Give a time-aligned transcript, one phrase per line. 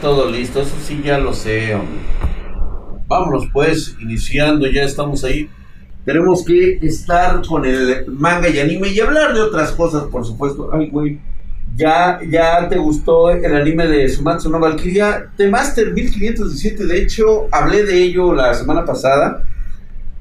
[0.00, 1.76] todo listo, eso sí ya lo sé.
[3.06, 5.50] Vámonos pues, iniciando, ya estamos ahí.
[6.06, 10.70] Tenemos que estar con el manga y anime y hablar de otras cosas, por supuesto.
[10.72, 11.20] Ay, güey.
[11.76, 15.30] Ya, ya te gustó el anime de Sumatsu no Valkyria.
[15.36, 19.42] The Master 1517, de hecho, hablé de ello la semana pasada.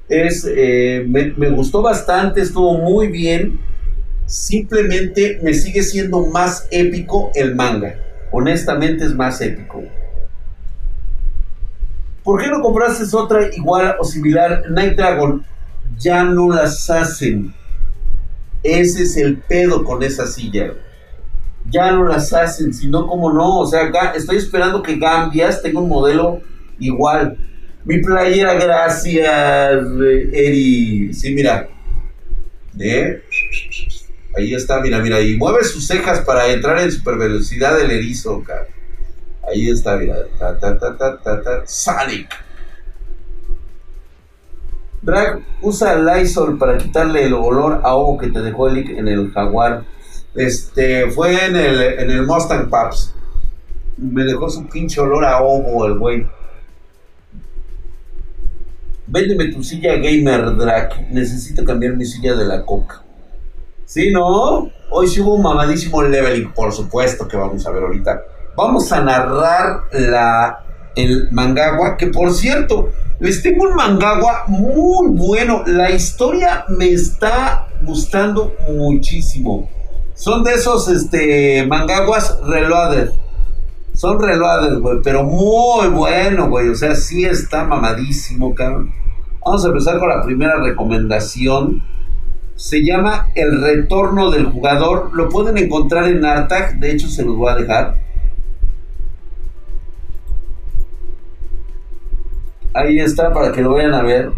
[0.09, 3.59] Es, eh, me gustó bastante, estuvo muy bien.
[4.25, 8.10] Simplemente me sigue siendo más épico el manga.
[8.31, 9.83] Honestamente es más épico.
[12.23, 14.63] ¿Por qué no compraste otra igual o similar?
[14.69, 15.43] Night Dragon.
[15.97, 17.53] Ya no las hacen.
[18.63, 20.73] Ese es el pedo con esa silla.
[21.69, 23.59] Ya no las hacen, sino como no.
[23.59, 26.41] O sea, estoy esperando que Gambias tenga un modelo
[26.79, 27.37] igual.
[27.83, 29.83] Mi playera, gracias,
[30.31, 31.13] Eri.
[31.13, 31.67] Sí, mira.
[32.79, 33.21] ¿Eh?
[34.41, 35.21] Ahí está, mira, mira.
[35.21, 38.65] Y mueve sus cejas para entrar en super velocidad del erizo, cara.
[39.47, 40.15] Ahí está, mira.
[40.39, 41.61] Ta, ta, ta, ta, ta, ta.
[41.67, 42.27] Sonic.
[45.03, 49.31] Drag usa Lysol para quitarle el olor a ovo que te dejó el en el
[49.31, 49.83] jaguar.
[50.33, 53.13] Este, fue en el, en el Mustang Paps.
[53.97, 56.27] Me dejó su pinche olor a ovo el güey.
[59.05, 61.11] Véndeme tu silla gamer, Drag.
[61.11, 63.03] Necesito cambiar mi silla de la coca.
[63.91, 64.69] ¿Sí, no?
[64.89, 68.21] Hoy sí hubo un mamadísimo leveling, por supuesto que vamos a ver ahorita.
[68.55, 70.63] Vamos a narrar la,
[70.95, 72.89] el mangagua, que por cierto,
[73.19, 75.63] les tengo un mangagua muy bueno.
[75.65, 79.69] La historia me está gustando muchísimo.
[80.13, 83.09] Son de esos este, mangaguas reloaded.
[83.93, 86.69] Son reloaded, güey, pero muy bueno, güey.
[86.69, 88.93] O sea, sí está mamadísimo, cabrón.
[89.43, 91.83] Vamos a empezar con la primera recomendación.
[92.61, 95.09] Se llama El Retorno del Jugador.
[95.13, 96.77] Lo pueden encontrar en Artag.
[96.77, 97.97] De hecho, se los voy a dejar.
[102.75, 104.31] Ahí está para que lo vayan a ver.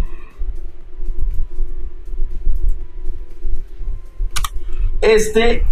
[5.01, 5.65] Este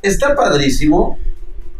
[0.00, 1.18] está padrísimo.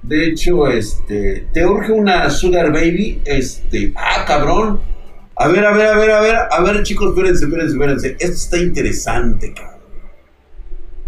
[0.03, 3.23] De hecho, este, te urge una Sugar Baby.
[3.25, 4.94] Este, ah, cabrón.
[5.37, 8.17] A ver, a ver, a ver, a ver, a ver, chicos, espérense, espérense, espérense.
[8.21, 9.81] Esto está interesante, cabrón.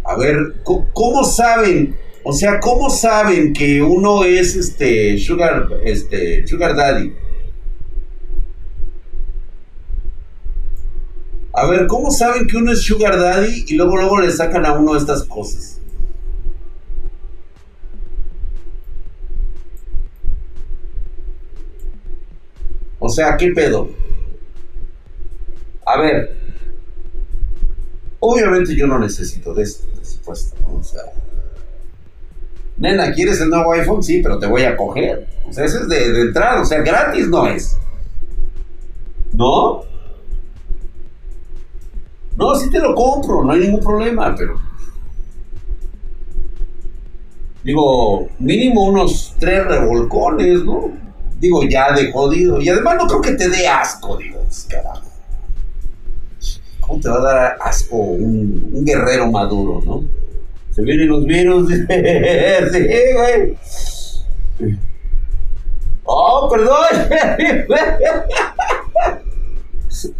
[0.04, 0.36] A ver,
[0.92, 1.96] ¿cómo saben?
[2.24, 7.12] O sea, ¿cómo saben que uno es este Sugar, este, Sugar Daddy?
[11.52, 14.72] A ver, ¿cómo saben que uno es Sugar Daddy y luego luego le sacan a
[14.72, 15.80] uno estas cosas?
[22.98, 24.05] O sea, ¿qué pedo?
[25.86, 26.36] A ver,
[28.18, 30.74] obviamente yo no necesito de esto, por supuesto, ¿no?
[30.74, 31.02] O sea,
[32.76, 34.02] nena, ¿quieres el nuevo iPhone?
[34.02, 35.28] Sí, pero te voy a coger.
[35.48, 37.78] O sea, ese es de, de entrada, o sea, gratis no es.
[39.32, 39.84] ¿No?
[42.36, 44.60] No, sí te lo compro, no hay ningún problema, pero.
[47.62, 50.90] Digo, mínimo unos tres revolcones, ¿no?
[51.38, 52.60] Digo, ya de jodido.
[52.60, 55.15] Y además no creo que te dé asco, digo, carajo.
[56.86, 60.04] ¿Cómo te va a dar asco un, guerrero maduro, no?
[60.72, 61.68] Se vienen los virus.
[62.72, 63.56] sí, güey.
[66.04, 66.86] Oh, perdón.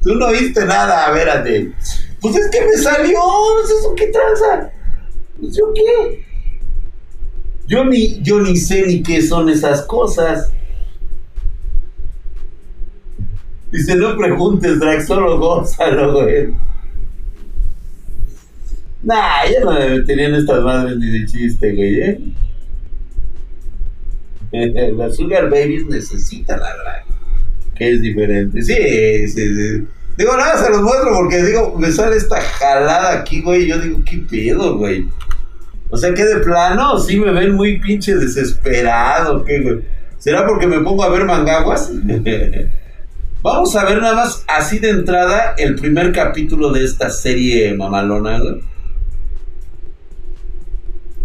[0.03, 1.73] Tú no viste nada, espérate.
[2.21, 3.21] Pues es que me salió.
[3.65, 4.71] ¿Eso qué tranza?
[5.39, 6.25] Pues yo qué.
[7.69, 10.51] Yo ni, yo ni sé ni qué son esas cosas.
[13.77, 16.49] Dice, no preguntes, Drag, solo gózalo, güey.
[19.03, 22.19] Nah, ya no me meterían estas madres ni de chiste, güey, ¿eh?
[24.97, 27.05] Las Sugar Babies necesitan la drag.
[27.75, 28.63] Que es diferente.
[28.63, 29.87] Sí, sí, sí.
[30.17, 33.67] Digo, nada, se los muestro porque digo, me sale esta jalada aquí, güey.
[33.67, 35.07] Yo digo, ¿qué pedo, güey?
[35.91, 39.81] O sea, que de plano sí me ven muy pinche desesperado, ¿qué, güey?
[40.17, 41.93] ¿Será porque me pongo a ver mangaguas?
[43.47, 48.41] Vamos a ver nada más así de entrada el primer capítulo de esta serie mamalona.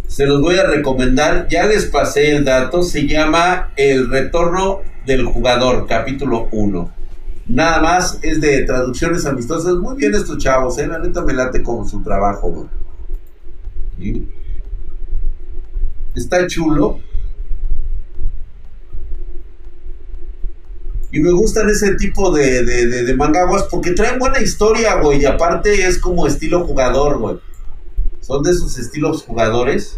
[0.07, 5.25] Se los voy a recomendar, ya les pasé el dato, se llama El Retorno del
[5.25, 6.93] Jugador, capítulo 1.
[7.47, 9.73] Nada más es de traducciones amistosas.
[9.77, 10.85] Muy bien estos chavos, ¿eh?
[10.85, 12.69] la neta me late con su trabajo.
[13.97, 14.27] ¿Sí?
[16.13, 16.99] Está chulo.
[21.11, 23.17] Y me gustan ese tipo de, de, de, de
[23.69, 25.21] porque traen buena historia, güey.
[25.21, 27.37] Y aparte es como estilo jugador, güey.
[28.21, 29.97] Son de esos estilos jugadores.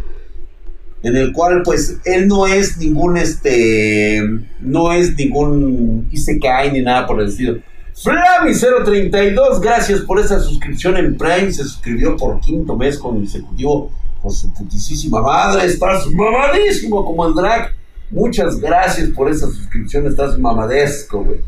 [1.04, 4.21] en el cual pues él no es ningún este
[4.60, 7.60] no es ningún Isekai ni nada por el estilo.
[7.95, 14.51] Flavi032, gracias por esa suscripción en Prime, se suscribió por quinto mes consecutivo con su
[14.51, 17.71] putísima madre, estás mamadísimo como el drag.
[18.13, 21.39] Muchas gracias por esa suscripción, estás mamadesco, güey.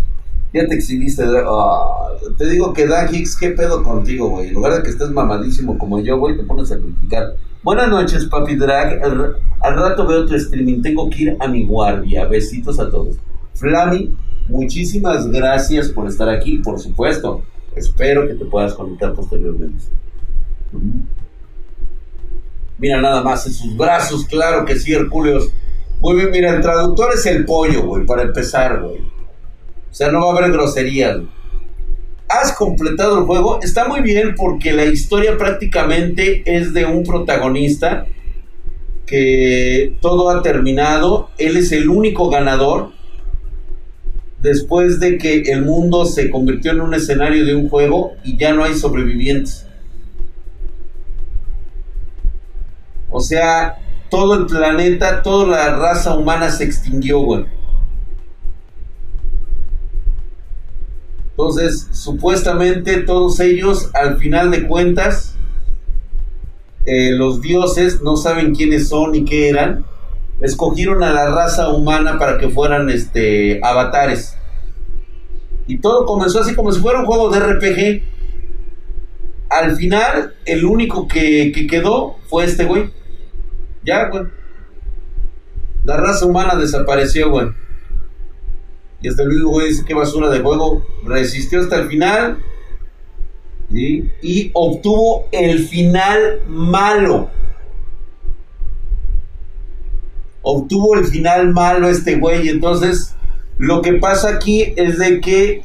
[0.52, 1.24] Ya te exhibiste.
[1.46, 2.08] Ah,
[2.40, 4.48] te digo que Dan Hicks, ¿qué pedo contigo, güey?
[4.48, 7.36] En lugar de que estés mamadísimo como yo, güey, te pones a criticar.
[7.62, 9.00] Buenas noches, papi drag.
[9.04, 10.82] Al, rato veo tu streaming.
[10.82, 12.26] Tengo que ir a mi guardia.
[12.26, 13.18] Besitos a todos.
[13.54, 14.18] Flami,
[14.48, 17.44] muchísimas gracias por estar aquí, por supuesto.
[17.76, 19.84] Espero que te puedas conectar posteriormente.
[22.80, 25.52] Mira nada más en sus brazos, claro que sí, Herculeos.
[26.00, 29.00] Muy bien, mira, el traductor es el pollo, güey, para empezar, güey.
[29.00, 31.20] O sea, no va a haber groserías.
[32.28, 33.60] Has completado el juego.
[33.62, 38.06] Está muy bien porque la historia prácticamente es de un protagonista
[39.06, 41.30] que todo ha terminado.
[41.38, 42.92] Él es el único ganador
[44.42, 48.54] después de que el mundo se convirtió en un escenario de un juego y ya
[48.54, 49.66] no hay sobrevivientes.
[53.10, 53.78] O sea,
[54.10, 57.46] todo el planeta, toda la raza humana se extinguió, güey.
[61.38, 65.36] Entonces, supuestamente todos ellos, al final de cuentas,
[66.86, 69.86] eh, los dioses no saben quiénes son ni qué eran.
[70.40, 74.38] Escogieron a la raza humana para que fueran este, avatares.
[75.68, 78.04] Y todo comenzó así como si fuera un juego de RPG.
[79.50, 82.92] Al final, el único que, que quedó fue este güey.
[83.86, 84.24] Ya, güey.
[85.84, 87.48] La raza humana desapareció, güey.
[89.02, 90.86] Y hasta luego güey dice que basura de juego.
[91.06, 92.40] Resistió hasta el final.
[93.70, 97.30] Y obtuvo el final malo.
[100.42, 102.50] Obtuvo el final malo este güey.
[102.50, 103.16] Entonces,
[103.58, 105.64] lo que pasa aquí es de que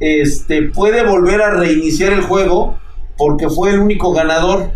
[0.00, 2.78] este, puede volver a reiniciar el juego
[3.18, 4.72] porque fue el único ganador.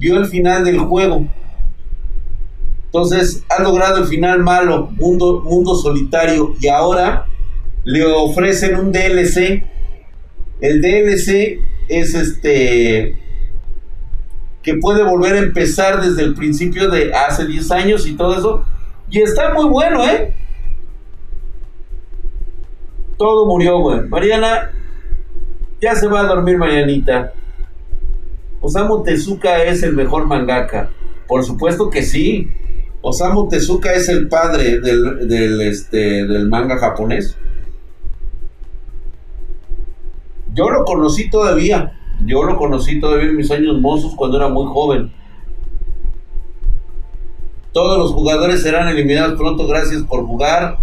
[0.00, 1.26] Vio el final del juego.
[2.86, 7.26] Entonces, ha logrado el final malo, mundo, mundo solitario, y ahora
[7.84, 9.62] le ofrecen un DLC.
[10.62, 13.14] El DLC es este
[14.62, 18.64] que puede volver a empezar desde el principio de hace 10 años y todo eso.
[19.10, 20.34] Y está muy bueno, ¿eh?
[23.18, 24.00] Todo murió, güey.
[24.08, 24.72] Mariana,
[25.80, 27.34] ya se va a dormir Marianita.
[28.60, 30.90] Osamu Tezuka es el mejor mangaka.
[31.26, 32.48] Por supuesto que sí.
[33.00, 37.36] Osamu Tezuka es el padre del, este, del manga japonés.
[40.54, 41.96] Yo lo conocí todavía.
[42.26, 45.10] Yo lo conocí todavía en mis años mozos cuando era muy joven.
[47.72, 49.66] Todos los jugadores serán eliminados pronto.
[49.66, 50.76] Gracias por jugar.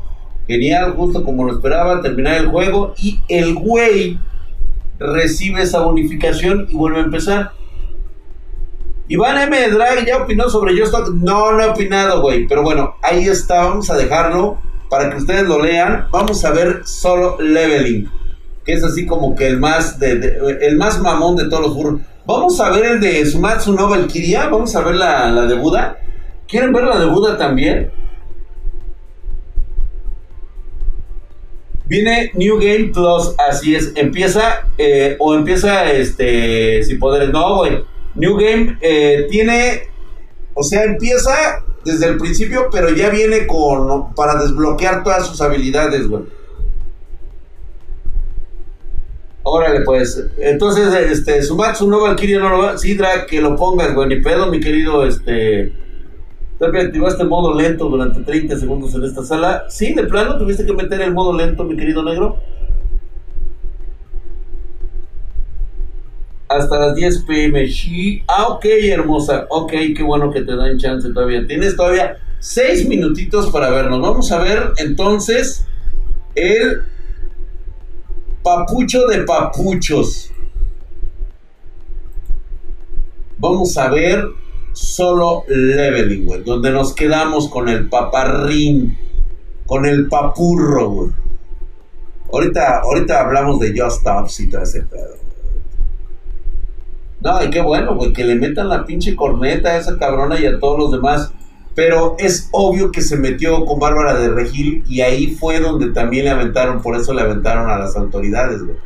[0.48, 2.94] Genial, justo como lo esperaba, terminar el juego.
[2.98, 4.18] Y el güey
[4.98, 7.52] recibe esa bonificación y vuelve a empezar.
[9.10, 9.70] Iván M.
[9.70, 12.46] Drag ya opinó sobre Yo No, no he opinado, güey.
[12.48, 13.64] Pero bueno, ahí está.
[13.64, 14.58] Vamos a dejarlo
[14.90, 16.08] para que ustedes lo lean.
[16.12, 18.10] Vamos a ver solo Leveling.
[18.66, 22.02] Que es así como que el más, de, el más mamón de todos los burros.
[22.26, 24.50] Vamos a ver el de Sumatsu no Valkyria.
[24.50, 26.00] Vamos a ver la, la de Buda.
[26.46, 27.92] ¿Quieren ver la de Buda también?
[31.86, 33.94] Viene New Game Plus, así es.
[33.96, 37.30] Empieza, eh, o empieza este, sin poderes.
[37.30, 37.86] No, güey
[38.18, 39.84] New Game eh, tiene,
[40.54, 46.08] o sea, empieza desde el principio, pero ya viene con para desbloquear todas sus habilidades,
[46.08, 46.24] güey.
[49.44, 50.22] Órale, pues.
[50.40, 52.78] Entonces, este, Sumatsu no Valkyria no lo va.
[52.78, 54.10] Sí, Drag, que lo pongas, güey.
[54.10, 55.72] Ni pedo, mi querido, este.
[56.60, 59.66] ¿Te activaste modo lento durante 30 segundos en esta sala?
[59.70, 62.38] Sí, de plano tuviste que meter el modo lento, mi querido negro.
[66.50, 67.68] Hasta las 10 pm.
[68.28, 69.48] Ah, ok, hermosa.
[69.50, 71.46] Ok, qué bueno que te dan chance todavía.
[71.46, 74.02] Tienes todavía 6 minutitos para vernos.
[74.02, 75.66] Vamos a ver entonces
[76.36, 76.84] el
[78.44, 80.32] papucho de papuchos.
[83.40, 84.26] Vamos a ver
[84.74, 86.44] solo leveling, güey.
[86.44, 88.98] Donde nos quedamos con el paparrín.
[89.66, 91.12] Con el papurro, güey.
[92.32, 95.27] Ahorita, ahorita hablamos de Just Stops y todo ese pedo.
[97.22, 100.46] No, y qué bueno, güey, que le metan la pinche corneta a esa cabrona y
[100.46, 101.32] a todos los demás.
[101.74, 106.26] Pero es obvio que se metió con Bárbara de Regil y ahí fue donde también
[106.26, 108.78] le aventaron, por eso le aventaron a las autoridades, güey.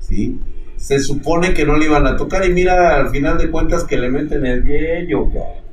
[0.00, 0.38] ¿Sí?
[0.76, 3.98] Se supone que no le iban a tocar y mira al final de cuentas que
[3.98, 5.68] le meten el yello, güey.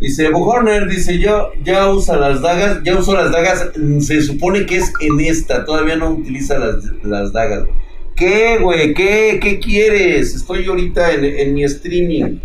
[0.00, 3.70] Dice, Horner dice, yo ya usa las dagas, ya uso las dagas,
[4.00, 7.68] se supone que es en esta, todavía no utiliza las, las dagas.
[8.16, 8.94] ¿Qué, güey?
[8.94, 9.38] ¿Qué?
[9.42, 10.34] ¿Qué quieres?
[10.34, 12.38] Estoy ahorita en, en mi streaming.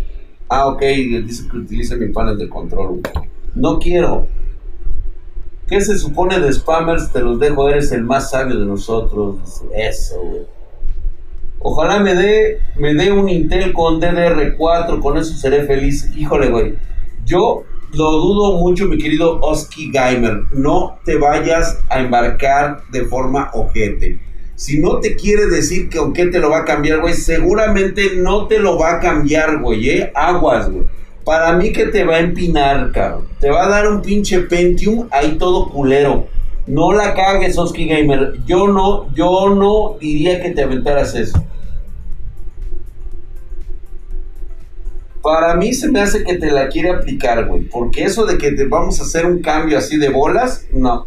[0.48, 3.00] Ah, ok, dice que utilice mi panel de control.
[3.54, 4.26] No quiero.
[5.68, 7.12] ¿Qué se supone de spammers?
[7.12, 9.64] Te los dejo, eres el más sabio de nosotros.
[9.74, 10.42] Eso, güey.
[11.58, 16.08] Ojalá me dé, me dé un Intel con DDR4, con eso seré feliz.
[16.16, 16.74] Híjole, güey.
[17.24, 20.42] Yo lo dudo mucho, mi querido Oski Gamer.
[20.52, 24.20] No te vayas a embarcar de forma ojete.
[24.56, 28.46] Si no te quiere decir que aunque te lo va a cambiar, güey, seguramente no
[28.46, 30.12] te lo va a cambiar, güey, ¿eh?
[30.14, 30.86] Aguas, güey.
[31.26, 33.28] Para mí que te va a empinar, cabrón.
[33.38, 36.28] Te va a dar un pinche Pentium ahí todo culero.
[36.66, 38.32] No la cagues, Oski Gamer.
[38.46, 41.44] Yo no, yo no diría que te aventaras eso.
[45.20, 47.62] Para mí se me hace que te la quiere aplicar, güey.
[47.64, 51.06] Porque eso de que te vamos a hacer un cambio así de bolas, no.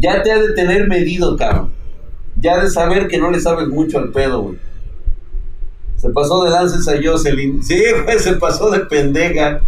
[0.00, 1.72] Ya te ha de tener medido, cabrón.
[2.40, 4.58] Ya de saber que no le sabes mucho al pedo, güey.
[5.96, 7.62] Se pasó de lances a Jocelyn.
[7.62, 9.60] Sí, güey, se pasó de pendeja.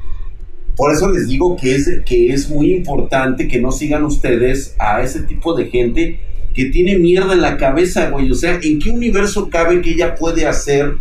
[0.74, 5.02] Por eso les digo que es, que es muy importante que no sigan ustedes a
[5.02, 6.20] ese tipo de gente
[6.54, 8.30] que tiene mierda en la cabeza, güey.
[8.30, 10.94] O sea, ¿en qué universo cabe que ella puede hacer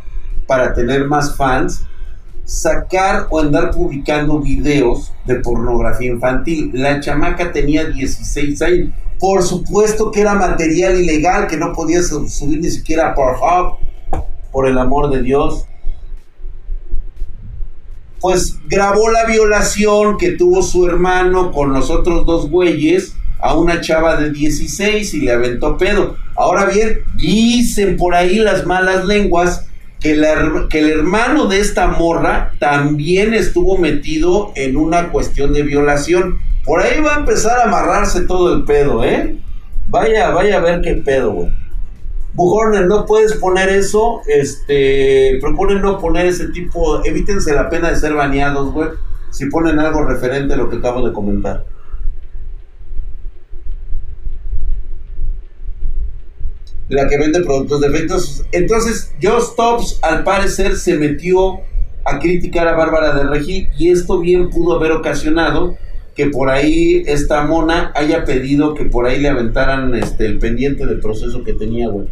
[0.46, 1.86] para tener más fans?
[2.46, 6.72] Sacar o andar publicando videos de pornografía infantil.
[6.74, 8.90] La chamaca tenía 16 años.
[9.20, 13.78] Por supuesto que era material ilegal, que no podía subir ni siquiera por Pornhub
[14.52, 15.66] por el amor de Dios,
[18.20, 23.82] pues grabó la violación que tuvo su hermano con los otros dos güeyes a una
[23.82, 26.16] chava de 16 y le aventó pedo.
[26.36, 29.66] Ahora bien, dicen por ahí las malas lenguas
[30.02, 36.40] que, el hermano de esta morra también estuvo metido en una cuestión de violación.
[36.66, 39.38] Por ahí va a empezar a amarrarse todo el pedo, ¿eh?
[39.88, 41.50] Vaya, vaya a ver qué pedo, güey.
[42.34, 44.22] Bujorner, no puedes poner eso.
[44.26, 47.04] Este, proponen no poner ese tipo.
[47.06, 48.90] Evítense la pena de ser baneados, güey.
[49.30, 51.66] Si ponen algo referente a lo que acabo de comentar.
[56.92, 58.44] La que vende productos de efectos.
[58.52, 61.62] Entonces, Joe Tops al parecer se metió
[62.04, 65.78] a criticar a Bárbara de Regil y esto bien pudo haber ocasionado
[66.16, 70.86] que por ahí esta mona haya pedido que por ahí le aventaran este, el pendiente
[70.86, 72.08] del proceso que tenía, güey.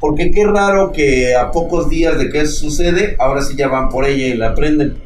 [0.00, 3.90] Porque qué raro que a pocos días de que eso sucede, ahora sí ya van
[3.90, 4.96] por ella y la prenden.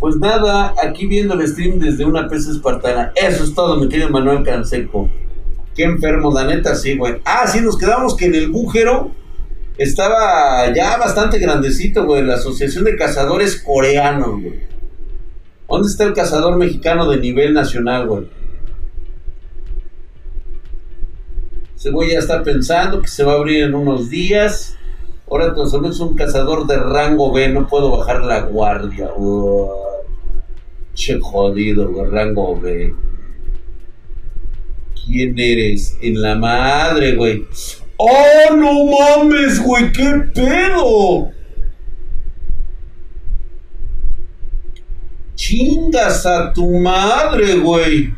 [0.00, 3.12] Pues nada, aquí viendo el stream desde una PC espartana.
[3.14, 5.10] Eso es todo, mi querido Manuel Canseco.
[5.76, 7.20] Qué enfermo, la neta, sí, güey.
[7.26, 9.10] Ah, sí, nos quedamos que en el bújero
[9.76, 14.60] estaba ya bastante grandecito, güey, la Asociación de Cazadores Coreanos, güey.
[15.68, 18.28] ¿Dónde está el cazador mexicano de nivel nacional, güey?
[21.76, 24.76] Ese güey ya está pensando que se va a abrir en unos días.
[25.30, 29.10] Ahora solo es un cazador de rango B, no puedo bajar la guardia.
[31.00, 32.94] Che jodido, güey, rango B.
[35.06, 35.96] ¿Quién eres?
[36.02, 37.46] En la madre, güey.
[37.96, 39.90] ¡Oh, no mames, güey!
[39.92, 41.30] ¡Qué pedo!
[45.34, 48.12] Chingas a tu madre, güey.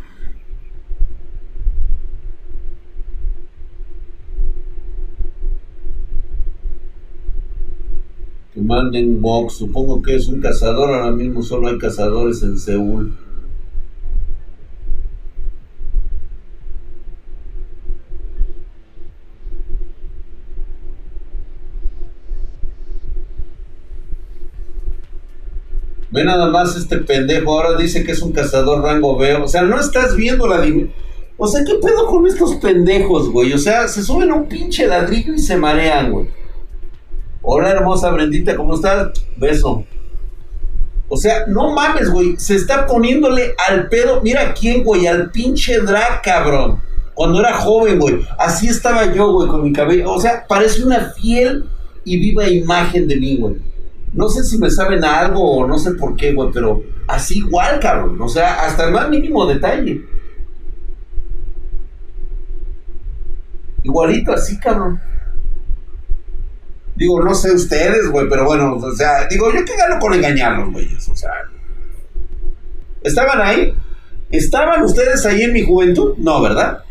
[8.54, 13.16] Que manden box, supongo que es un cazador, ahora mismo solo hay cazadores en Seúl.
[26.11, 29.35] Ve nada más este pendejo, ahora dice que es un cazador rango B.
[29.37, 30.62] O sea, no estás viendo la
[31.38, 33.54] O sea, ¿qué pedo con estos pendejos, güey?
[33.54, 36.41] O sea, se suben a un pinche ladrillo y se marean, güey.
[37.44, 39.11] Hola, hermosa Brendita, ¿cómo estás?
[39.37, 39.84] Beso.
[41.08, 42.37] O sea, no mames, güey.
[42.38, 44.22] Se está poniéndole al pedo.
[44.22, 46.80] Mira quién, güey, al pinche drag, cabrón.
[47.14, 48.25] Cuando era joven, güey.
[48.38, 50.12] Así estaba yo, güey, con mi cabello.
[50.12, 51.68] O sea, parece una fiel
[52.04, 53.56] y viva imagen de mí, güey.
[54.12, 57.80] No sé si me saben algo o no sé por qué, güey, pero así igual,
[57.80, 58.20] cabrón.
[58.20, 60.00] O sea, hasta el más mínimo detalle.
[63.82, 65.00] Igualito así, cabrón.
[67.02, 70.73] Digo, no sé ustedes, güey, pero bueno, o sea, digo, yo qué gano con engañarlos,
[70.73, 71.32] güeyes, o sea.
[73.02, 73.75] Estaban ahí
[74.30, 76.14] ¿Estaban ustedes ahí en mi juventud?
[76.18, 76.85] No, ¿verdad?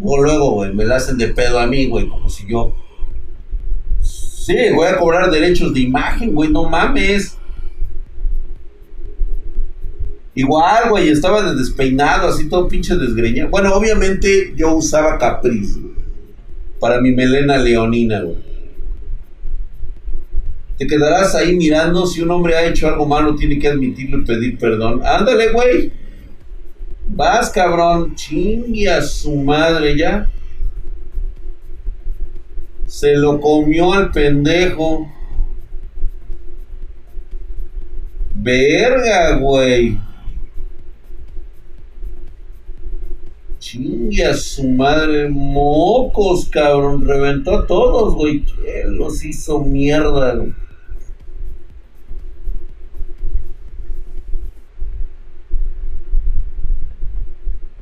[0.00, 2.72] O luego, güey, me la hacen de pedo a mí, güey, como si yo.
[4.00, 7.36] Sí, voy a cobrar derechos de imagen, güey, no mames.
[10.34, 13.50] Igual, güey, estaba de despeinado, así todo pinche desgreñado.
[13.50, 15.76] Bueno, obviamente yo usaba capriz
[16.78, 18.50] para mi melena leonina, güey.
[20.78, 24.24] Te quedarás ahí mirando si un hombre ha hecho algo malo, tiene que admitirlo y
[24.24, 25.02] pedir perdón.
[25.04, 25.92] Ándale, güey.
[27.08, 28.14] Vas, cabrón.
[28.14, 30.26] Chingue a su madre ya.
[32.86, 35.06] Se lo comió al pendejo.
[38.36, 39.98] Verga, güey.
[43.60, 47.06] Chingue a su madre, mocos, cabrón.
[47.06, 48.42] Reventó a todos, güey.
[48.42, 50.54] ¿Quién los hizo mierda, güey?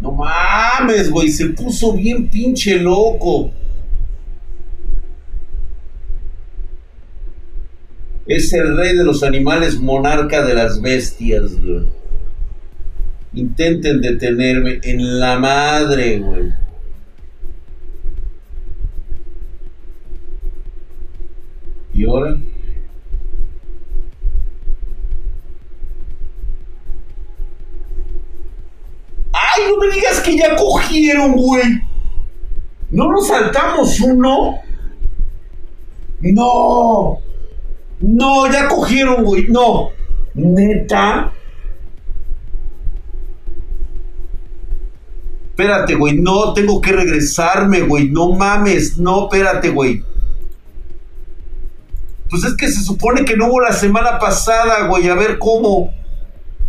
[0.01, 3.53] No mames, güey, se puso bien pinche loco.
[8.27, 11.87] Es el rey de los animales, monarca de las bestias, güey.
[13.39, 16.53] Intenten detenerme en la madre, güey.
[21.95, 22.37] ¿Y ahora?
[29.33, 31.81] ¡Ay, no me digas que ya cogieron, güey!
[32.91, 34.59] ¿No nos saltamos uno?
[36.23, 37.21] No.
[38.01, 39.47] No, ya cogieron, güey.
[39.47, 39.91] No.
[40.35, 41.33] Neta.
[45.59, 46.17] Espérate, güey.
[46.17, 48.11] No, tengo que regresarme, güey.
[48.11, 48.97] No mames.
[48.97, 50.05] No, espérate, güey.
[52.31, 55.09] Pues es que se supone que no hubo la semana pasada, güey.
[55.09, 55.93] A ver cómo.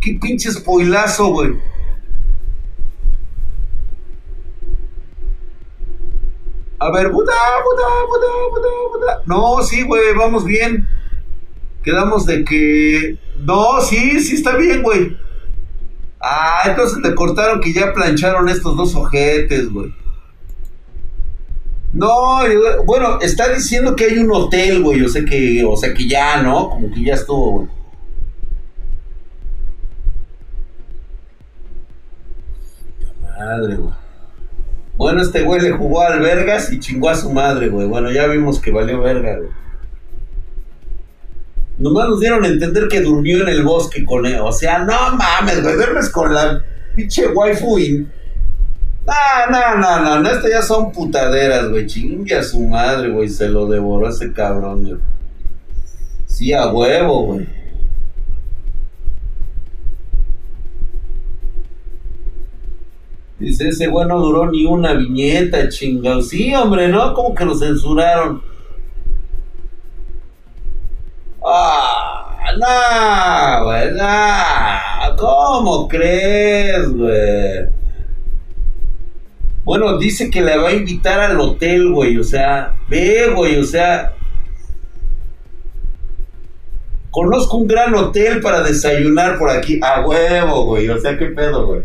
[0.02, 1.52] Qué pinche spoilazo, güey.
[6.80, 7.34] A ver, puta,
[7.64, 9.22] puta, puta, puta, puta.
[9.28, 10.90] No, sí, güey, vamos bien.
[11.84, 13.20] Quedamos de que.
[13.38, 15.16] No, sí, sí está bien, güey.
[16.22, 19.94] Ah, entonces le cortaron que ya plancharon estos dos ojetes, güey.
[21.94, 22.40] No,
[22.86, 25.04] bueno, está diciendo que hay un hotel, güey.
[25.04, 26.70] O sea que, o sea que ya, ¿no?
[26.70, 27.68] Como que ya estuvo, güey.
[33.22, 33.94] Madre, güey.
[34.98, 37.88] Bueno, este güey le jugó al vergas y chingó a su madre, güey.
[37.88, 39.50] Bueno, ya vimos que valió verga, güey.
[41.80, 44.40] Nomás nos dieron a entender que durmió en el bosque con él.
[44.42, 45.76] O sea, no mames, güey.
[45.76, 46.62] Duermes con la
[46.96, 48.08] pinche waifu y...
[49.08, 51.88] No, no, no, no, no, estas ya son putaderas, güey.
[51.88, 53.30] Chingue a su madre, güey.
[53.30, 54.98] Se lo devoró ese cabrón, güey.
[56.26, 57.48] Sí, a huevo, güey.
[63.40, 66.22] Dice, ese güey no duró ni una viñeta, chingado.
[66.22, 67.14] Sí, hombre, ¿no?
[67.14, 68.42] Como que lo censuraron.
[71.52, 75.16] Ah, no, güey, no.
[75.18, 77.70] ¿Cómo crees, güey?
[79.64, 82.18] Bueno, dice que le va a invitar al hotel, güey.
[82.18, 84.14] O sea, ve, güey, o sea.
[87.12, 89.80] Conozco un gran hotel para desayunar por aquí.
[89.84, 90.90] A huevo, güey.
[90.90, 91.82] O sea, qué pedo, güey.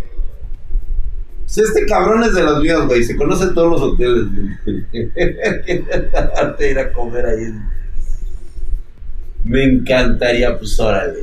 [1.47, 3.05] Este cabrón es de los míos, güey.
[3.05, 5.11] Se conoce todos los hoteles, güey.
[6.71, 7.53] ir a comer ahí.
[9.45, 11.19] Me encantaría, pues órale,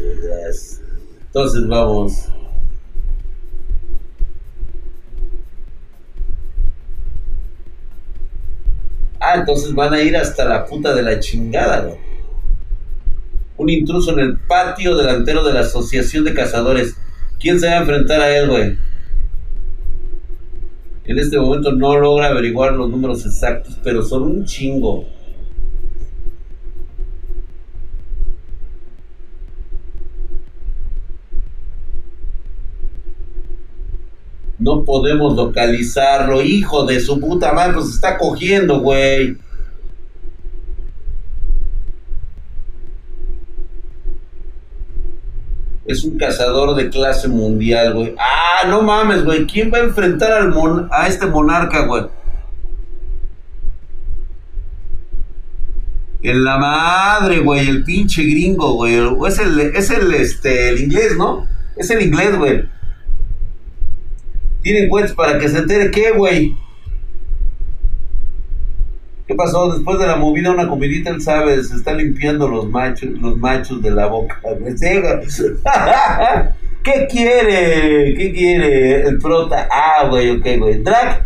[1.26, 2.28] Entonces vamos.
[9.20, 11.98] Ah, entonces van a ir hasta la puta de la chingada, ¿no?
[13.58, 16.96] Un intruso en el patio delantero de la Asociación de Cazadores.
[17.40, 18.78] ¿Quién se va a enfrentar a él, güey?
[21.06, 25.08] En este momento no logra averiguar los números exactos, pero son un chingo.
[34.62, 39.36] No podemos localizarlo, hijo de su puta madre, pues está cogiendo, güey.
[45.88, 48.14] Es un cazador de clase mundial, güey.
[48.20, 49.48] Ah, no mames, güey.
[49.48, 50.54] ¿Quién va a enfrentar al
[50.92, 52.06] a este monarca, güey?
[56.22, 59.00] En la madre, güey, el pinche gringo, güey.
[59.28, 61.48] Es el, es el, este, el inglés, ¿no?
[61.76, 62.64] Es el inglés, güey.
[64.62, 66.56] Tienen cuentas para que se entere qué, güey.
[69.28, 69.72] ¿Qué pasó?
[69.72, 73.82] Después de la movida, una comidita, él sabe, se está limpiando los machos, los machos
[73.82, 74.42] de la boca.
[76.84, 78.14] ¿Qué quiere?
[78.16, 79.68] ¿Qué quiere el prota?
[79.72, 80.84] Ah, güey, ok, güey.
[80.84, 81.26] Drag,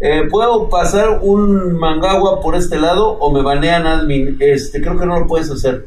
[0.00, 4.36] eh, ¿puedo pasar un mangagua por este lado o me banean admin?
[4.40, 5.86] Este, creo que no lo puedes hacer.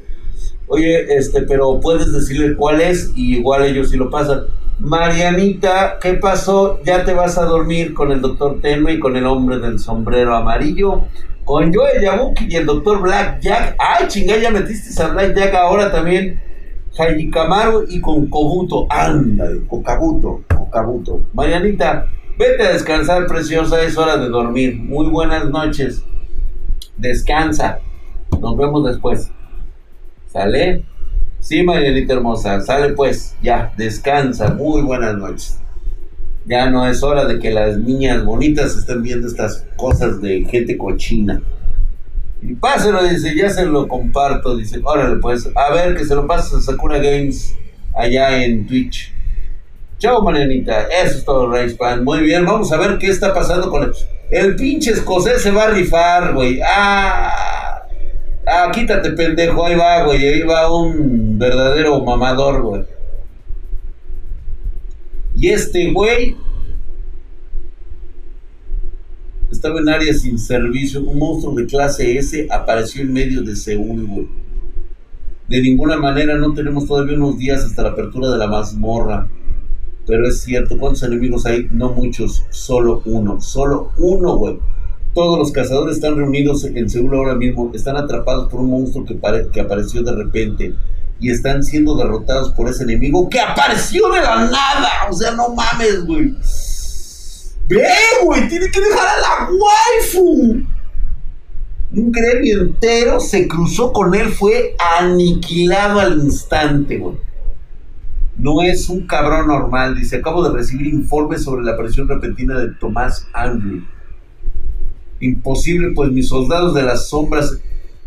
[0.67, 4.45] Oye, este, pero puedes decirle cuál es y igual ellos sí lo pasan.
[4.79, 6.79] Marianita, ¿qué pasó?
[6.85, 10.33] ¿Ya te vas a dormir con el doctor Tenme y con el hombre del sombrero
[10.33, 11.03] amarillo?
[11.43, 13.75] Con Joel Yabuki y el doctor Black Jack.
[13.77, 14.39] ¡Ay, chingada!
[14.39, 16.41] Ya metiste a Black Jack ahora también.
[16.95, 18.87] Jaime Camaro y con Kobuto.
[18.89, 21.21] Ándale, Kokabuto, Kokabuto.
[21.33, 22.05] Marianita,
[22.37, 23.81] vete a descansar, preciosa.
[23.81, 24.77] Es hora de dormir.
[24.77, 26.05] Muy buenas noches.
[26.95, 27.79] Descansa.
[28.39, 29.29] Nos vemos después.
[30.27, 30.85] ¿Sale?
[31.39, 32.61] Sí, Marianita hermosa.
[32.61, 33.35] Sale pues.
[33.41, 34.53] Ya, descansa.
[34.53, 35.59] Muy buenas noches.
[36.45, 40.77] Ya no es hora de que las niñas bonitas estén viendo estas cosas de gente
[40.77, 41.41] cochina.
[42.41, 44.57] Y páselo, dice, ya se lo comparto.
[44.57, 47.55] Dice, órale, pues, a ver, que se lo pases a Sakura Games
[47.95, 49.13] allá en Twitch.
[49.99, 50.83] Chao, Marianita.
[50.83, 52.03] Eso es todo, Pan.
[52.03, 53.91] Muy bien, vamos a ver qué está pasando con el,
[54.31, 55.41] el pinche escocés.
[55.41, 56.61] Se va a rifar, güey.
[56.65, 57.58] Ah,
[58.49, 59.65] ah, quítate, pendejo.
[59.65, 60.25] Ahí va, güey.
[60.25, 62.83] Ahí va un verdadero mamador, güey.
[65.35, 66.35] Y este güey
[69.51, 71.01] estaba en área sin servicio.
[71.03, 74.27] Un monstruo de clase S apareció en medio de Seúl, güey.
[75.47, 79.29] De ninguna manera no tenemos todavía unos días hasta la apertura de la mazmorra.
[80.05, 81.67] Pero es cierto, ¿cuántos enemigos hay?
[81.71, 83.39] No muchos, solo uno.
[83.41, 84.59] Solo uno, güey.
[85.13, 87.71] Todos los cazadores están reunidos en Seúl ahora mismo.
[87.73, 90.75] Están atrapados por un monstruo que, apareció de repente.
[91.19, 95.09] Y están siendo derrotados por ese enemigo que apareció de la nada.
[95.09, 96.33] O sea, no mames, güey.
[97.67, 97.87] Ve,
[98.23, 100.65] güey, tiene que dejar a la waifu.
[101.91, 107.17] Un gremio entero se cruzó con él, fue aniquilado al instante, güey.
[108.37, 110.17] No es un cabrón normal, dice.
[110.17, 113.83] Acabo de recibir informes sobre la aparición repentina de Tomás Andrew.
[115.19, 117.59] Imposible, pues mis soldados de las sombras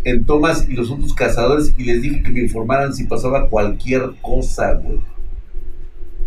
[0.05, 4.13] en Tomás y los otros cazadores y les dije que me informaran si pasaba cualquier
[4.21, 4.99] cosa, güey.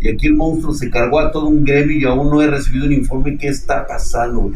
[0.00, 2.86] Y aquí el monstruo se cargó a todo un gremio y aún no he recibido
[2.86, 4.52] un informe qué está pasando.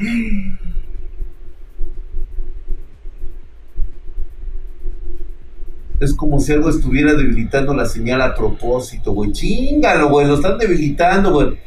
[5.98, 9.32] Es como si algo estuviera debilitando la señal a propósito, güey.
[9.32, 10.26] Chingalo, güey.
[10.26, 11.58] Lo están debilitando, güey.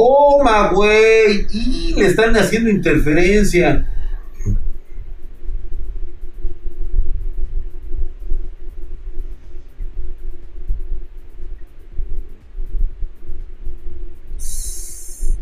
[0.00, 1.46] Toma, güey.
[1.52, 3.86] Y le están haciendo interferencia.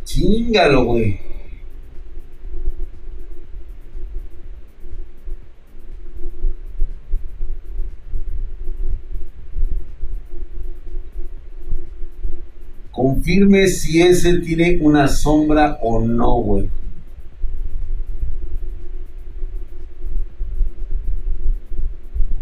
[0.04, 1.27] Chingalo, güey.
[13.18, 16.70] Confirme si ese tiene una sombra o no, güey.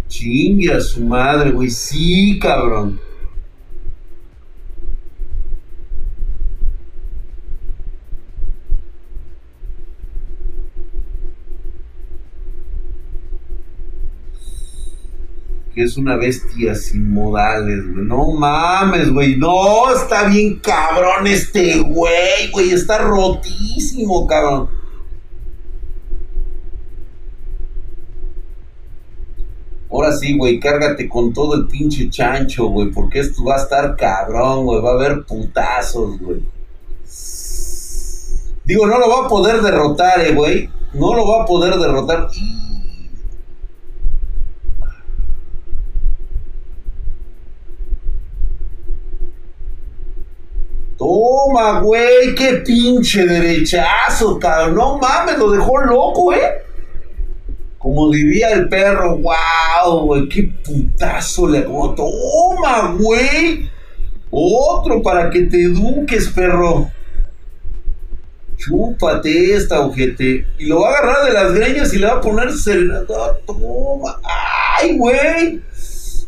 [0.07, 1.71] Chingue a su madre, güey.
[1.71, 3.01] Sí, cabrón.
[15.77, 18.07] Que es una bestia sin modales, güey.
[18.07, 19.37] No mames, güey.
[19.37, 22.71] No, está bien cabrón este güey, güey.
[22.71, 24.71] Está rotísimo, cabrón.
[29.91, 33.97] Ahora sí, güey, cárgate con todo el pinche chancho, güey, porque esto va a estar
[33.97, 34.81] cabrón, güey.
[34.81, 36.41] Va a haber putazos, güey.
[38.65, 40.71] Digo, no lo va a poder derrotar, eh, güey.
[40.95, 42.29] No lo va a poder derrotar.
[50.99, 54.75] Toma, güey, qué pinche derechazo, cabrón.
[54.75, 56.63] No mames, lo dejó loco, ¿eh?
[57.79, 61.95] Como diría el perro, wow, güey, qué putazo le hago.
[61.95, 63.69] Toma, güey.
[64.31, 66.91] Otro para que te eduques, perro.
[68.57, 70.47] Chúpate esta, ojete.
[70.59, 72.49] Y lo va a agarrar de las greñas y le va a poner.
[73.47, 74.21] Toma.
[74.25, 75.63] Ay, güey.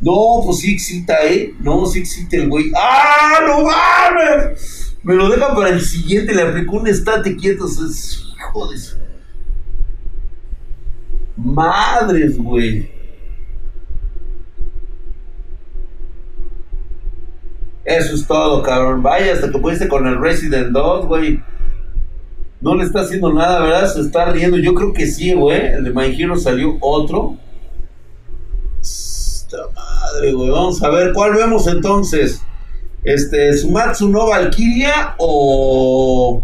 [0.01, 1.55] No, pues sí excita, ¿eh?
[1.61, 2.71] No, sí excita el güey.
[2.77, 4.97] ¡Ah, no mames!
[5.03, 7.67] Me lo deja para el siguiente, le aplicó un estate quieto.
[7.67, 8.97] hijo de su...
[11.37, 12.91] Madres, güey.
[17.85, 19.03] Eso es todo, cabrón.
[19.03, 21.43] Vaya, hasta que pudiste con el Resident 2, güey.
[22.61, 23.93] No le está haciendo nada, ¿verdad?
[23.93, 24.59] Se está riendo.
[24.59, 25.69] Yo creo que sí, güey.
[25.69, 27.37] El de My Hero salió otro.
[29.51, 30.51] Esta madre, güey.
[30.51, 32.43] Vamos a ver, ¿cuál vemos entonces?
[33.03, 36.43] Este, Sumatsu no Valkyria o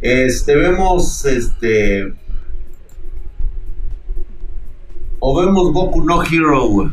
[0.00, 2.12] este vemos este
[5.20, 6.88] o vemos Goku no Hero, güey.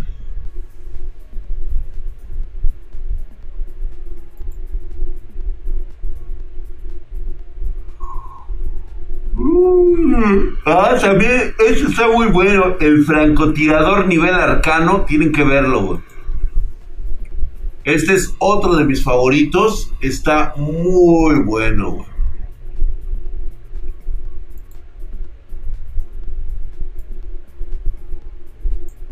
[10.66, 12.78] Ah, también, eso está muy bueno.
[12.80, 16.02] El francotirador nivel arcano, tienen que verlo.
[17.84, 19.94] Este es otro de mis favoritos.
[20.02, 22.08] Está muy bueno, güey.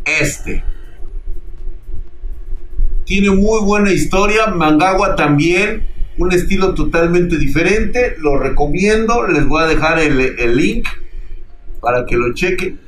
[0.05, 0.63] Este.
[3.05, 4.47] Tiene muy buena historia.
[4.47, 5.87] Mangawa también
[6.19, 8.15] un estilo totalmente diferente.
[8.19, 9.25] Lo recomiendo.
[9.27, 10.87] Les voy a dejar el, link
[11.81, 12.79] para que lo chequen.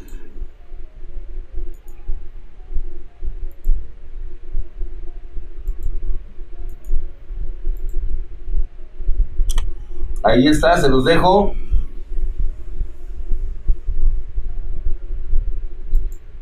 [10.24, 11.56] Ahí está, se los dejo.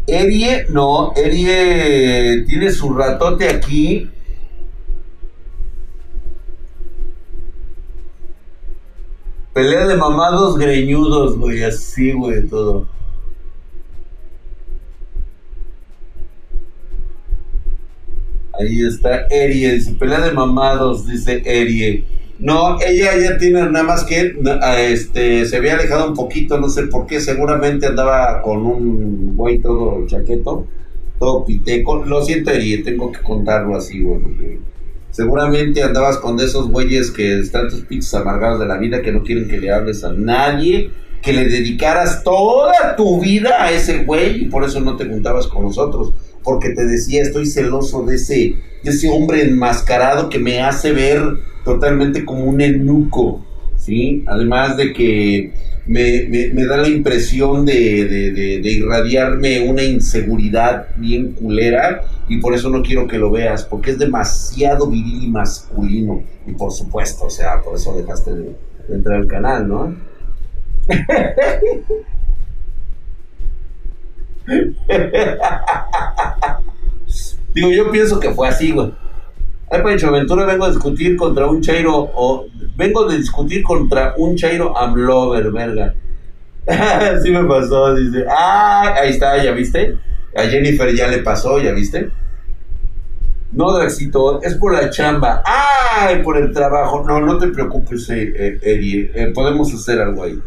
[0.05, 4.09] Erie, no, Erie tiene su ratote aquí.
[9.59, 12.87] Pelea de mamados greñudos, güey, así, güey, todo.
[18.57, 22.05] Ahí está Erie, dice, pelea de mamados, dice Erie.
[22.39, 24.33] No, ella ya tiene nada más que,
[24.77, 29.59] este, se había alejado un poquito, no sé por qué, seguramente andaba con un güey
[29.59, 30.67] todo chaqueto,
[31.19, 32.05] todo piteco.
[32.05, 34.21] Lo siento, Erie, tengo que contarlo así, güey,
[35.11, 39.23] Seguramente andabas con esos güeyes que están tus pinches amargados de la vida, que no
[39.23, 40.91] quieren que le hables a nadie,
[41.21, 45.47] que le dedicaras toda tu vida a ese güey y por eso no te juntabas
[45.47, 46.13] con nosotros.
[46.43, 51.21] Porque te decía, estoy celoso de ese, de ese hombre enmascarado que me hace ver
[51.65, 53.45] totalmente como un enuco,
[53.77, 54.23] ¿sí?
[54.27, 55.53] Además de que
[55.89, 63.07] me, da la impresión de, irradiarme una inseguridad bien culera y por eso no quiero
[63.07, 66.21] que lo veas, porque es demasiado viril y masculino.
[66.45, 68.55] Y por supuesto, o sea, por eso dejaste de,
[68.89, 69.95] entrar al canal, ¿no?
[77.53, 78.93] Digo, yo pienso que fue así, güey.
[79.71, 84.35] Ay, Pancho Aventura, vengo a discutir contra un Chairo o vengo de discutir contra un
[84.35, 85.93] Chairo Amlover, verga.
[86.67, 88.25] Así me pasó, dice.
[88.29, 89.95] Ah, ahí está, ¿ya viste?
[90.35, 92.09] A Jennifer ya le pasó, ¿ya viste?
[93.51, 95.43] No, Draxito, es por la chamba.
[95.45, 96.23] ¡Ay!
[96.23, 97.03] Por el trabajo.
[97.05, 99.11] No, no te preocupes, eh, eh Eddie.
[99.13, 100.39] Eh, podemos hacer algo ahí.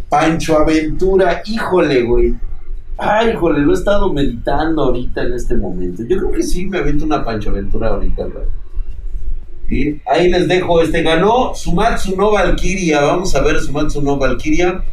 [0.09, 2.35] Pancho Aventura, híjole, güey.
[3.05, 6.03] Ay, híjole, lo he estado meditando ahorita en este momento.
[6.03, 8.25] Yo creo que sí me aviento una Pancho Aventura ahorita,
[9.67, 10.01] ¿Sí?
[10.05, 13.01] Ahí les dejo, este ganó Sumatsu no Valkyria.
[13.01, 14.83] Vamos a ver Sumatsu no Valkyria.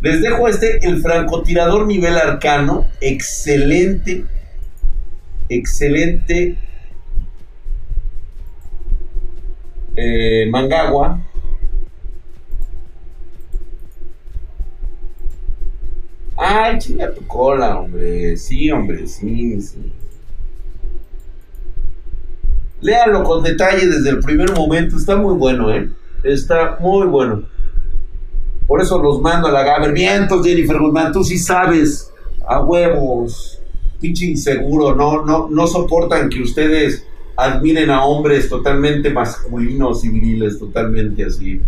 [0.00, 2.86] Les dejo este, el francotirador nivel arcano.
[3.00, 4.24] Excelente.
[5.48, 6.56] Excelente.
[9.96, 11.20] Eh, Mangawa.
[16.36, 18.36] Ay, chinga tu cola, hombre.
[18.36, 19.92] Sí, hombre, sí, sí.
[22.80, 24.96] Léalo con detalle desde el primer momento.
[24.96, 25.88] Está muy bueno, ¿eh?
[26.24, 27.44] Está muy bueno.
[28.66, 29.92] Por eso los mando a la Gaber.
[29.92, 32.10] Vientos, Jennifer Guzmán, tú sí sabes.
[32.46, 33.60] A huevos.
[34.00, 34.94] Pinche inseguro.
[34.96, 41.60] No, no, no soportan que ustedes admiren a hombres totalmente masculinos y viriles, totalmente así.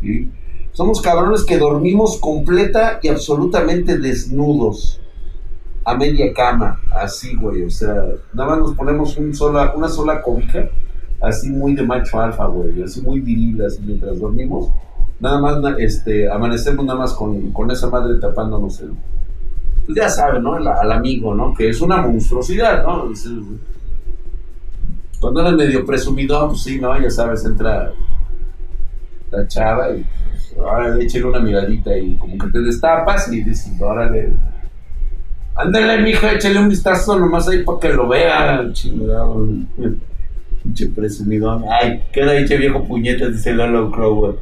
[0.00, 0.30] ¿sí?
[0.76, 5.00] Somos cabrones que dormimos completa y absolutamente desnudos.
[5.86, 7.62] A media cama, así, güey.
[7.62, 7.94] O sea,
[8.34, 10.68] nada más nos ponemos una sola cobija,
[11.22, 12.82] así muy de macho alfa, güey.
[12.82, 14.68] Así muy viril, así mientras dormimos.
[15.18, 18.90] Nada más, este, amanecemos nada más con, esa madre tapándonos el.
[19.86, 20.56] Pues ya saben, ¿no?
[20.56, 21.54] al amigo, ¿no?
[21.54, 23.10] Que es una monstruosidad, ¿no?
[25.22, 27.00] cuando eres medio presumido, pues sí, ¿no?
[27.00, 27.94] Ya sabes, entra
[29.30, 30.04] la chava y
[30.58, 34.32] ahora le una miradita y como que te destapas y dices, órale.
[35.54, 39.48] Ándale, mija, échale un vistazo nomás ahí para que lo vea, chingado.
[40.62, 41.62] Pinche presumido.
[41.70, 44.36] Ay, queda dicho viejo puñetas, dice Lalo Crow,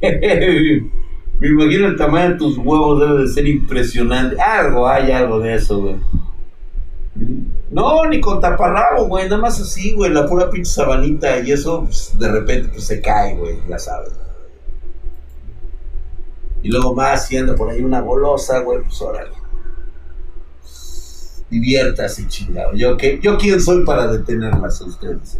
[0.02, 4.40] Me imagino el tamaño de tus huevos debe de ser impresionante.
[4.40, 5.96] Algo hay, algo de eso, güey.
[7.70, 11.84] No, ni con taparrabo, güey, nada más así, güey, la pura pinche sabanita y eso
[11.84, 14.21] pues, de repente pues se cae, güey, ya sabes.
[16.62, 19.32] Y luego más, si anda por ahí una golosa, güey, pues órale.
[21.50, 22.74] Diviértase, chingado.
[22.74, 23.18] ¿Yo, qué?
[23.22, 25.38] ¿Yo quién soy para detenerlas a ustedes?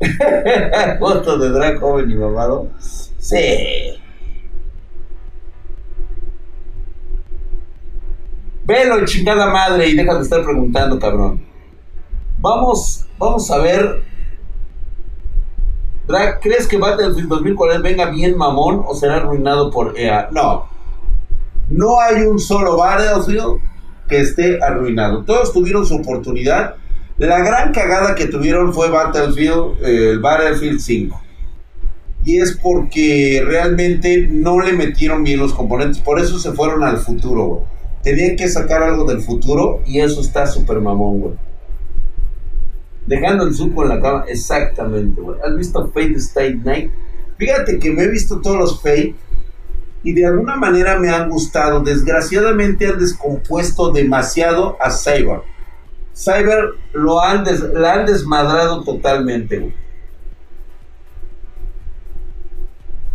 [0.98, 2.70] Foto de drag joven y mamado.
[3.18, 3.98] Sí.
[8.64, 11.42] Velo, chingada madre, y deja de estar preguntando, cabrón.
[12.38, 14.07] Vamos, vamos a ver.
[16.40, 20.28] ¿Crees que Battlefield 2040 venga bien mamón o será arruinado por EA?
[20.32, 20.66] No.
[21.68, 23.60] No hay un solo Battlefield
[24.08, 25.24] que esté arruinado.
[25.24, 26.76] Todos tuvieron su oportunidad.
[27.18, 31.20] La gran cagada que tuvieron fue Battlefield, el Battlefield 5.
[32.24, 36.00] Y es porque realmente no le metieron bien los componentes.
[36.00, 37.62] Por eso se fueron al futuro, güey.
[38.02, 41.34] Tenían que sacar algo del futuro y eso está súper mamón, güey.
[43.08, 45.38] Dejando el suco en la cama, exactamente, güey.
[45.42, 46.92] ¿Has visto Fate State Night?
[47.38, 49.14] Fíjate que me he visto todos los Fate
[50.02, 51.80] y de alguna manera me han gustado.
[51.80, 55.40] Desgraciadamente han descompuesto demasiado a Cyber.
[56.14, 59.74] Cyber lo han, la han desmadrado totalmente.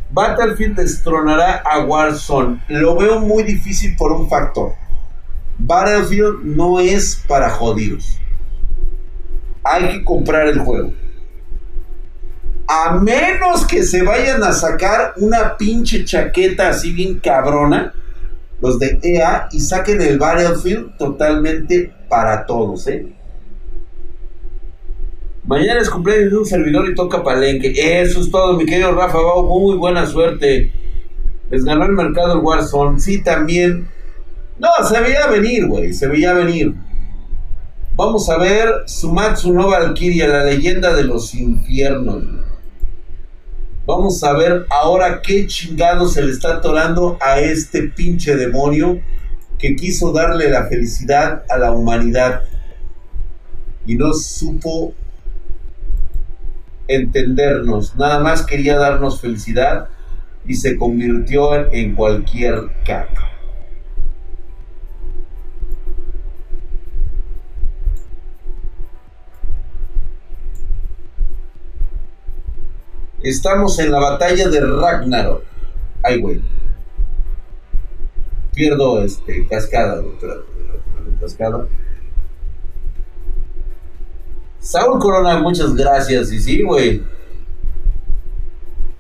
[0.10, 2.64] Battlefield destronará a Warzone.
[2.68, 4.74] Lo veo muy difícil por un factor.
[5.60, 8.20] Battlefield no es para jodidos.
[9.64, 10.94] Hay que comprar el juego.
[12.68, 17.94] A menos que se vayan a sacar una pinche chaqueta así bien cabrona,
[18.62, 23.14] los de EA, y saquen el Battlefield totalmente para todos, ¿eh?
[25.46, 27.74] Mañana es cumpleaños de un servidor y toca palenque.
[27.76, 30.72] Eso es todo, mi querido Rafa Muy buena suerte.
[31.50, 33.00] Les ganó el mercado el Warzone.
[33.00, 33.88] Sí, también.
[34.58, 35.94] No, se veía venir, güey.
[35.94, 36.74] Se veía venir.
[37.96, 42.24] Vamos a ver Sumatsu no Valkyria, la leyenda de los infiernos.
[43.86, 49.00] Vamos a ver ahora qué chingado se le está atorando a este pinche demonio
[49.60, 52.42] que quiso darle la felicidad a la humanidad
[53.86, 54.96] y no supo
[56.88, 59.90] entendernos, nada más quería darnos felicidad
[60.48, 63.33] y se convirtió en cualquier caca.
[73.24, 75.44] Estamos en la batalla de Ragnarok.
[76.04, 76.42] Ay, güey.
[78.54, 80.04] Pierdo este cascada,
[81.22, 81.66] cascada.
[84.60, 86.34] Saúl Corona, muchas gracias.
[86.34, 87.02] Y sí, güey.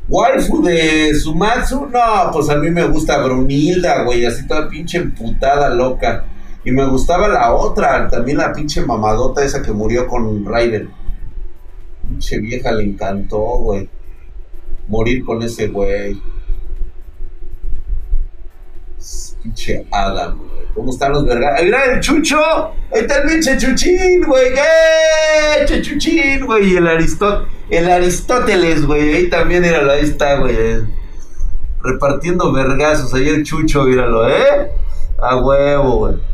[0.07, 5.69] Waifu de Sumatsu, no, pues a mí me gusta Brunilda, güey, así toda pinche emputada,
[5.69, 6.25] loca.
[6.63, 10.89] Y me gustaba la otra, también la pinche mamadota esa que murió con Raiden.
[12.07, 13.89] Pinche vieja le encantó, güey
[14.87, 16.21] morir con ese güey.
[19.41, 20.63] Pinche Adam, güey.
[20.73, 21.59] ¿Cómo están los vergas?
[21.59, 22.37] ¡Ahí mira el chucho!
[22.91, 24.53] ¡Ahí está el pinche chuchín, güey!
[24.53, 25.65] ¡Eh!
[25.65, 26.73] ¡Chuchín, güey!
[26.73, 29.15] Y el, Aristóteles, el Aristóteles, güey.
[29.15, 30.55] Ahí también, míralo, ahí está, güey.
[31.81, 33.13] Repartiendo vergazos.
[33.13, 34.71] Ahí el chucho, míralo, ¿eh?
[35.21, 36.32] A huevo, güey.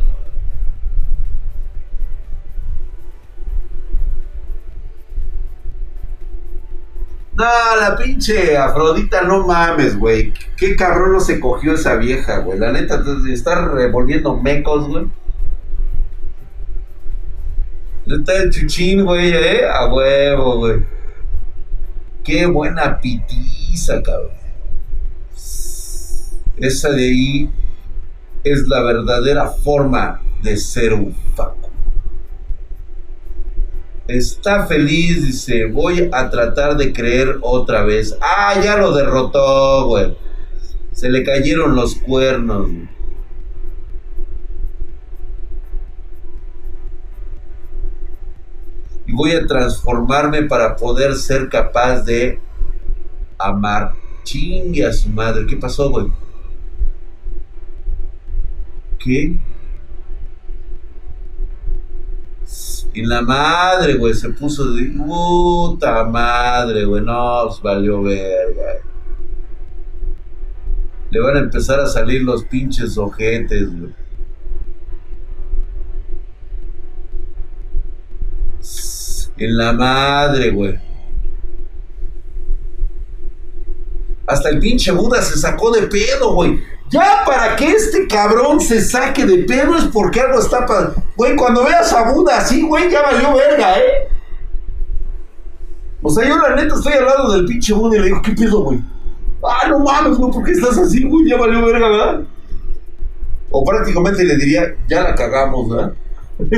[7.39, 7.45] No,
[7.79, 10.33] la pinche Afrodita, no mames, güey.
[10.57, 12.59] Qué cabrón no se cogió esa vieja, güey.
[12.59, 15.05] La neta, está revolviendo mecos, güey.
[18.05, 19.61] Está el chuchín, güey, eh.
[19.65, 20.83] A huevo, güey.
[22.25, 24.33] Qué buena pitiza, cabrón.
[26.57, 27.49] Esa de ahí
[28.43, 31.68] es la verdadera forma de ser un fuck.
[34.09, 38.17] Está feliz, dice, voy a tratar de creer otra vez.
[38.19, 40.17] Ah, ya lo derrotó, güey.
[40.91, 42.71] Se le cayeron los cuernos.
[49.05, 52.39] Y voy a transformarme para poder ser capaz de
[53.37, 53.93] amar.
[54.23, 55.45] Chingue a su madre.
[55.45, 56.07] ¿Qué pasó, güey?
[58.97, 59.37] ¿Qué?
[62.99, 68.73] Y la madre, güey, se puso de puta madre, güey, no, pues valió verga.
[71.09, 73.93] Le van a empezar a salir los pinches ojetes, güey.
[79.37, 80.88] En la madre, güey.
[84.29, 86.61] Hasta el pinche Buda se sacó de pedo, güey.
[86.91, 90.93] Ya para que este cabrón se saque de pedo es porque algo está para.
[91.15, 94.07] Güey, cuando veas a Buda así, güey, ya valió verga, ¿eh?
[96.03, 98.31] O sea, yo la neta estoy al lado del pinche Buda y le digo, ¿qué
[98.33, 98.79] pedo, güey?
[99.43, 101.27] Ah, no mames, güey, ¿por qué estás así, güey?
[101.27, 102.21] Ya valió verga, ¿verdad?
[103.49, 105.93] O prácticamente le diría, ya la cagamos, ¿verdad?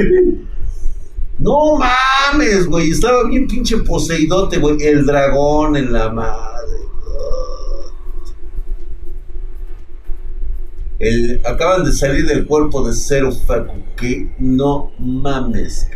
[1.40, 4.76] no mames, güey, estaba bien pinche poseidote, güey.
[4.82, 6.61] El dragón en la madre.
[11.02, 15.90] El, acaban de salir del cuerpo de Cero Facu, que no mames.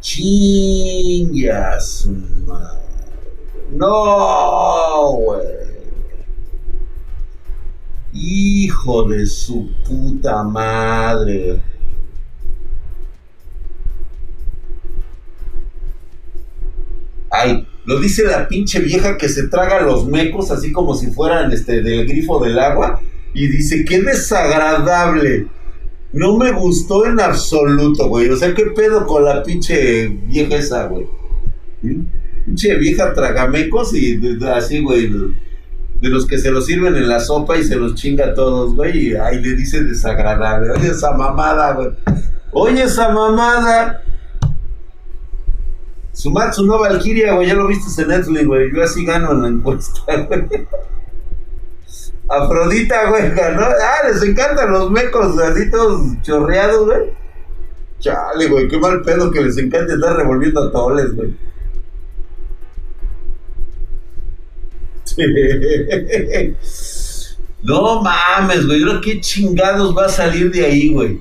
[0.00, 2.08] Chingas,
[3.70, 5.38] No.
[8.12, 11.60] Hijo de su puta madre.
[17.30, 21.50] Ay, lo dice la pinche vieja que se traga los mecos así como si fueran
[21.52, 23.00] este del grifo del agua.
[23.32, 25.46] Y dice, qué desagradable.
[26.12, 28.28] No me gustó en absoluto, güey.
[28.28, 31.06] O sea, ¿qué pedo con la pinche vieja esa, güey?
[32.44, 34.20] Pinche vieja tragamecos y
[34.52, 35.08] así, güey.
[36.02, 38.74] De los que se los sirven en la sopa y se los chinga a todos,
[38.74, 38.98] güey.
[38.98, 40.72] Y ahí le dice desagradable.
[40.72, 41.88] Oye, esa mamada, güey.
[42.52, 44.02] Oye, esa mamada.
[46.18, 47.46] Sumatsu no Valkyria, güey.
[47.46, 48.74] Ya lo viste en Netflix, güey.
[48.74, 50.66] Yo así gano en la encuesta, güey.
[52.28, 53.62] Afrodita, güey, ¿no?
[53.62, 57.12] Ah, les encantan los mecos así todos chorreados, güey.
[58.00, 61.36] Chale, güey, qué mal pedo que les encante estar revolviendo atoles, güey.
[67.60, 68.82] No mames, güey.
[68.82, 71.20] Creo que chingados va a salir de ahí, güey.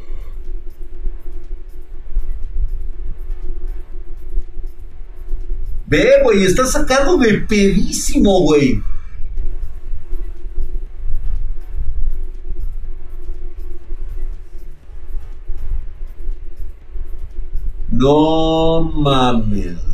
[5.87, 8.81] Ve, güey, está sacado de pedísimo, güey.
[17.89, 19.86] No mames.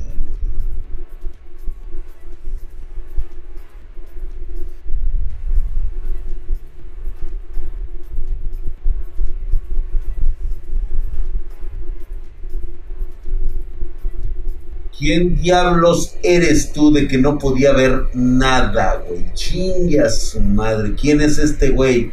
[14.97, 19.25] ¿Quién diablos eres tú de que no podía ver nada, güey?
[19.33, 20.95] Chingue a su madre.
[20.95, 22.11] ¿Quién es este güey?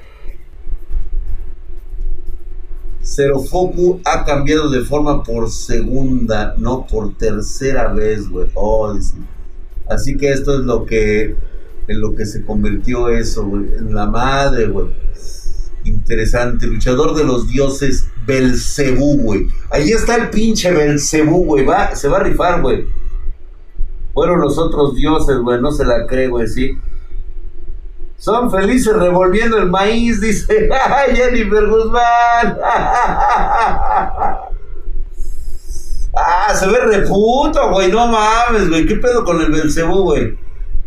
[3.51, 8.49] Foku ha cambiado de forma por segunda, no por tercera vez, güey.
[8.55, 8.97] Oh,
[9.89, 11.35] Así que esto es lo que
[11.89, 13.65] en lo que se convirtió eso, güey.
[13.75, 14.87] En la madre, güey.
[15.85, 16.67] Interesante.
[16.67, 19.49] Luchador de los dioses, Belcebú, güey.
[19.71, 21.65] Ahí está el pinche Belcebú, güey.
[21.65, 22.87] Va, se va a rifar, güey.
[24.15, 25.61] Fueron los otros dioses, güey.
[25.61, 26.79] No se la cree, güey, sí.
[28.17, 30.69] Son felices revolviendo el maíz, dice
[31.15, 32.59] Jennifer Guzmán.
[36.17, 37.91] ah, se ve reputo, güey.
[37.91, 38.87] No mames, güey.
[38.87, 40.39] ¿Qué pedo con el Belcebú, güey?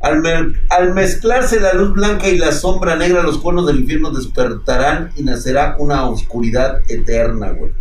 [0.04, 5.24] Al, mezclarse la luz blanca y la sombra negra, los cuernos del infierno despertarán y
[5.24, 7.72] nacerá una oscuridad eterna, güey.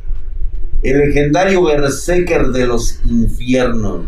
[0.84, 4.06] El legendario berserker de los infiernos,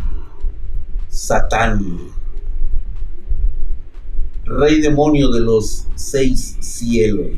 [1.09, 2.13] Satán
[4.45, 7.33] rey demonio de los seis cielos,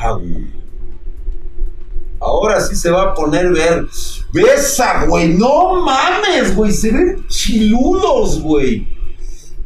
[0.00, 0.46] Hagu.
[2.18, 3.86] Ahora sí se va a poner ver.
[4.32, 5.34] Besa, güey.
[5.34, 6.72] No mames, güey.
[6.72, 9.01] Se ven chiludos, güey.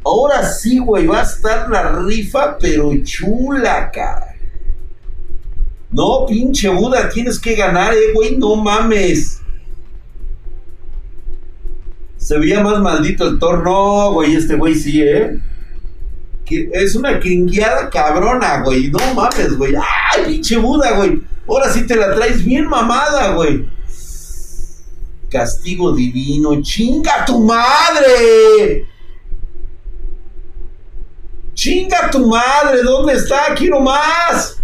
[0.07, 1.07] Ahora sí, güey.
[1.07, 4.37] Va a estar la rifa, pero chula, cara.
[5.91, 7.09] No, pinche Buda.
[7.09, 8.37] Tienes que ganar, eh, güey.
[8.37, 9.41] No mames.
[12.17, 14.37] Se veía más maldito el torno, güey.
[14.37, 15.41] Este güey sí, eh
[16.49, 18.89] es una cringueada cabrona, güey.
[18.91, 19.75] No mames, güey.
[19.75, 21.21] ¡Ay, pinche Buda, güey!
[21.49, 23.69] Ahora sí te la traes bien mamada, güey.
[25.29, 26.63] Castigo divino.
[26.63, 28.87] ¡Chinga tu madre!
[31.67, 32.81] ¡Chinga tu madre!
[32.85, 33.53] ¿Dónde está?
[33.57, 34.57] ¡Quiero más!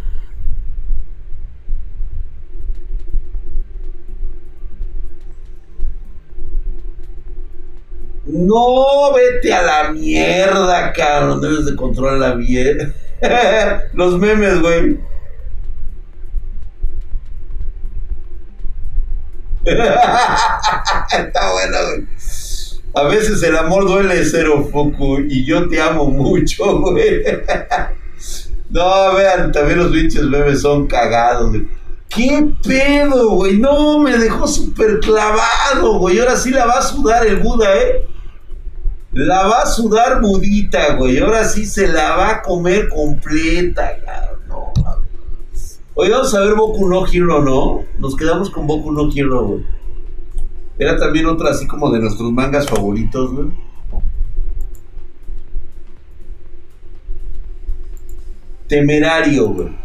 [8.24, 11.40] No, vete a la mierda, cabrón.
[11.40, 12.94] Debes de controlarla bien.
[13.94, 15.00] Los memes, güey.
[19.66, 22.06] Está bueno, güey.
[22.94, 27.22] A veces el amor duele cero foco y yo te amo mucho, güey.
[28.72, 31.68] No, vean, también los pinches memes son cagados, güey.
[32.08, 33.58] ¿Qué pedo, güey?
[33.58, 36.18] No, me dejó súper clavado, güey.
[36.18, 38.06] Ahora sí la va a sudar el Buda, ¿eh?
[39.12, 41.18] La va a sudar mudita, güey.
[41.18, 44.40] Ahora sí se la va a comer completa, cabrón.
[44.48, 44.72] No,
[45.94, 47.84] Oye, vamos a ver Boku no Hero, ¿no?
[47.98, 49.66] Nos quedamos con Boku no Hero, güey.
[50.78, 53.48] Era también otra así como de nuestros mangas favoritos, güey.
[58.66, 59.82] Temerario, güey.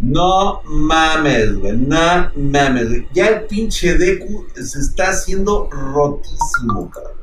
[0.00, 1.76] No mames, güey.
[1.76, 3.08] No mames, güey.
[3.12, 7.16] Ya el pinche Deku se está haciendo rotísimo, cabrón.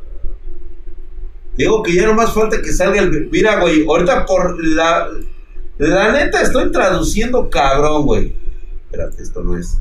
[1.56, 3.30] Digo que ya no más falta que salga el.
[3.32, 3.86] Mira, güey.
[3.88, 5.08] Ahorita por la.
[5.78, 8.43] La neta estoy traduciendo cabrón, güey.
[8.94, 9.80] Espérate, esto no es.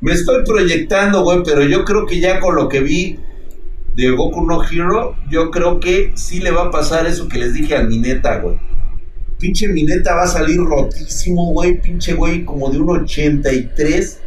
[0.00, 3.20] Me estoy proyectando, güey, pero yo creo que ya con lo que vi
[3.94, 7.54] de Goku no Hero, yo creo que sí le va a pasar eso que les
[7.54, 8.58] dije a Mineta, güey.
[9.38, 11.80] Pinche Mineta va a salir rotísimo, güey.
[11.80, 14.22] Pinche güey como de un 83.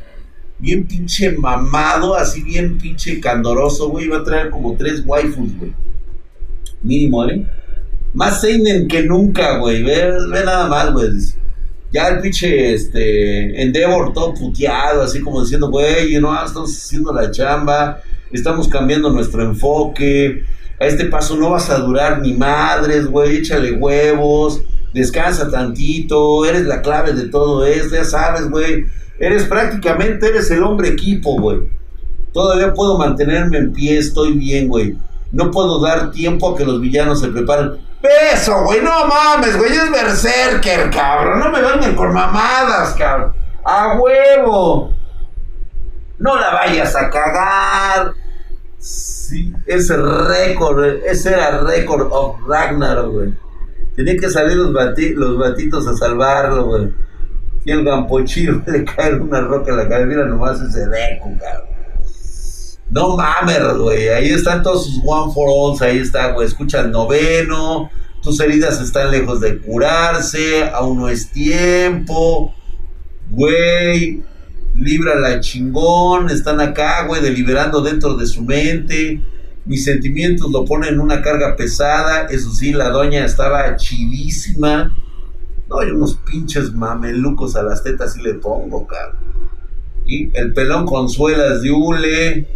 [0.64, 4.08] Bien pinche mamado, así bien pinche candoroso, güey.
[4.08, 5.74] Va a traer como tres waifus, güey.
[6.82, 7.46] Mínimo, ¿eh?
[8.14, 9.84] Más Seinen que nunca, güey.
[9.84, 11.10] Ve, ve nada más, güey
[11.94, 17.30] ya el pinche este, Endeavor todo puteado, así como diciendo, güey, no, estamos haciendo la
[17.30, 18.02] chamba,
[18.32, 20.44] estamos cambiando nuestro enfoque,
[20.80, 26.64] a este paso no vas a durar ni madres, güey, échale huevos, descansa tantito, eres
[26.66, 28.86] la clave de todo esto, ya sabes, güey,
[29.20, 31.62] eres prácticamente, eres el hombre equipo, güey.
[32.34, 34.98] Todavía puedo mantenerme en pie, estoy bien, güey.
[35.32, 37.74] No puedo dar tiempo a que los villanos se preparen.
[38.34, 41.40] Eso, güey, no mames, güey, es berserker, cabrón.
[41.40, 43.34] No me vengan con mamadas, cabrón.
[43.64, 44.94] A huevo.
[46.20, 48.14] No la vayas a cagar.
[48.78, 53.34] Sí, ese récord, ese era récord of Ragnar, güey.
[53.96, 56.94] Tenía que salir los, los batitos a salvarlo, güey.
[57.66, 60.06] Y el gampochiro le cae una roca en la cabeza.
[60.08, 61.74] Mira nomás ese deco, cabrón.
[62.90, 64.10] No mames, güey.
[64.10, 65.82] Ahí están todos sus one for alls.
[65.82, 66.48] Ahí está, güey.
[66.48, 67.90] Escucha el noveno.
[68.22, 70.70] Tus heridas están lejos de curarse.
[70.74, 72.54] Aún no es tiempo.
[73.32, 74.22] Güey.
[74.76, 76.30] Libra la chingón.
[76.30, 79.22] Están acá, güey, deliberando dentro de su mente.
[79.66, 82.28] Mis sentimientos lo ponen en una carga pesada.
[82.28, 84.94] Eso sí, la doña estaba chidísima.
[85.74, 89.18] No, hay unos pinches mamelucos a las tetas y le pongo, cabrón.
[90.06, 92.48] Y el pelón con suelas de hule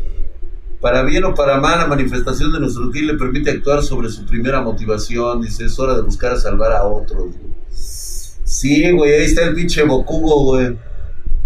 [0.80, 4.24] para bien o para mal, la manifestación de nuestro Gil le permite actuar sobre su
[4.26, 5.42] primera motivación.
[5.42, 7.34] Dice, es hora de buscar salvar a otros.
[7.72, 10.78] Sí, güey, ahí está el pinche Bokugo, güey.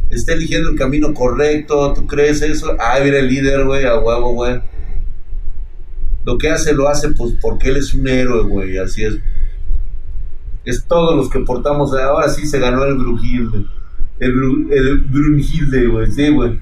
[0.10, 1.94] Está eligiendo el camino correcto.
[1.94, 2.76] ¿Tú crees eso?
[2.78, 4.62] Ah, mira el líder, güey, a huevo, güey.
[6.26, 8.78] Lo que hace, lo hace pues porque él es un héroe, güey.
[8.78, 9.16] Así es.
[10.66, 11.94] Es todos los que portamos.
[11.94, 13.66] Ahora sí se ganó el Brujilde.
[14.20, 16.12] El, el Brunhilde, güey.
[16.12, 16.60] Sí, güey.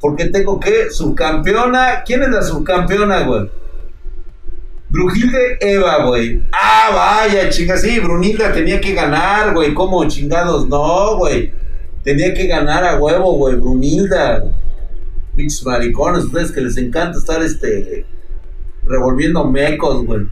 [0.00, 2.02] Porque tengo que, subcampeona.
[2.04, 3.50] ¿Quién es la subcampeona, güey?
[4.88, 6.42] Brunhilde Eva, güey.
[6.52, 9.74] Ah, vaya, chinga, sí, Brunilda tenía que ganar, güey.
[9.74, 10.68] ¿Cómo chingados?
[10.68, 11.52] No, güey.
[12.02, 13.56] Tenía que ganar a huevo, güey.
[13.56, 14.44] Brunilda.
[15.34, 18.06] Pinches maricones, ustedes que les encanta estar este
[18.84, 20.26] revolviendo mecos, güey.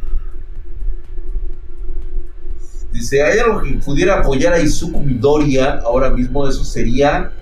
[2.95, 6.49] Dice, ¿hay algo que pudiera apoyar a Izuku Midoriya ahora mismo?
[6.49, 7.33] Eso sería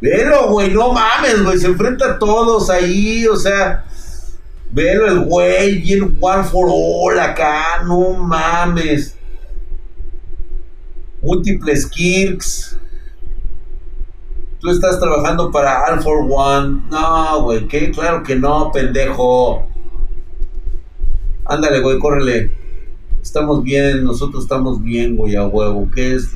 [0.00, 3.86] Velo, güey, no mames, güey, se enfrenta a todos ahí, o sea,
[4.70, 9.16] velo el güey, bien one for all acá, no mames.
[11.22, 12.78] Múltiples kicks.
[14.60, 16.82] Tú estás trabajando para All for One.
[16.90, 17.66] No, güey.
[17.66, 19.66] Claro que no, pendejo.
[21.44, 22.55] Ándale, güey, córrele.
[23.26, 25.90] Estamos bien, nosotros estamos bien, güey, a huevo.
[25.92, 26.30] ¿Qué es?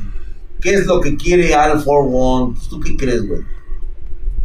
[0.60, 2.54] ¿Qué es lo que quiere All for One?
[2.54, 3.42] Pues, ¿Tú qué crees, güey?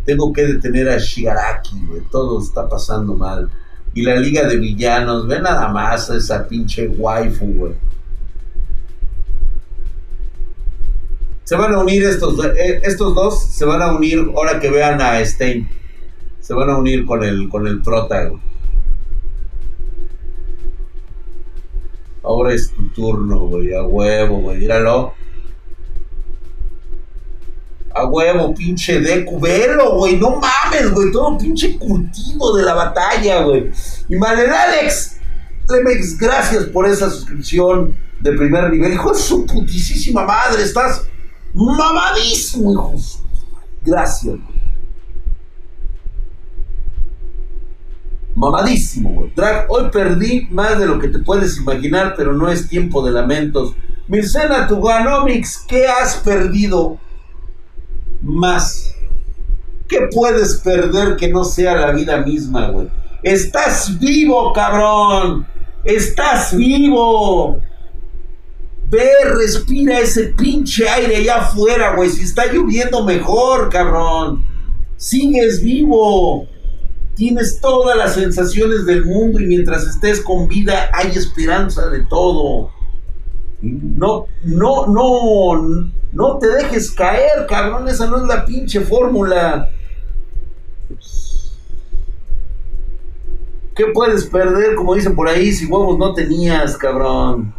[0.06, 2.02] Tengo que detener a Shigaraki, güey.
[2.12, 3.50] Todo está pasando mal.
[3.96, 7.74] Y la liga de villanos, ve nada más a esa pinche waifu, güey.
[11.46, 15.02] Se van a unir estos, eh, estos dos, se van a unir ahora que vean
[15.02, 15.68] a Stein.
[16.42, 18.40] Se van a unir con el, con el prota, güey.
[22.26, 24.58] Ahora es tu turno, güey, a huevo, güey.
[24.60, 25.14] Míralo.
[27.94, 33.44] A huevo, pinche Deku, velo, güey, no mames, güey, todo pinche curtido de la batalla,
[33.44, 33.72] güey.
[34.10, 35.18] Y Manuel Alex,
[35.70, 38.94] Lemex, gracias por esa suscripción de primer nivel.
[38.94, 41.04] Hijo de su putísima madre, estás
[41.54, 42.96] mamadísimo, hijo.
[43.84, 44.55] Gracias, güey.
[48.36, 49.32] Mamadísimo, güey.
[49.34, 53.14] Drag, hoy perdí más de lo que te puedes imaginar, pero no es tiempo de
[53.14, 53.74] lamentos.
[54.08, 57.00] Mircena Tuganomics, ¿qué has perdido
[58.22, 58.94] más?
[59.88, 62.90] ¿Qué puedes perder que no sea la vida misma, güey?
[63.24, 65.48] Estás vivo, cabrón.
[65.84, 67.62] Estás vivo.
[68.90, 72.10] Ve, respira ese pinche aire allá afuera, güey.
[72.10, 74.44] Si está lloviendo mejor, cabrón.
[74.98, 76.48] Sigues vivo.
[77.16, 82.72] Tienes todas las sensaciones del mundo y mientras estés con vida hay esperanza de todo.
[83.62, 87.88] No, no, no, no te dejes caer, cabrón.
[87.88, 89.70] Esa no es la pinche fórmula.
[93.76, 97.54] ¿Qué puedes perder, como dicen por ahí, si huevos no tenías, cabrón?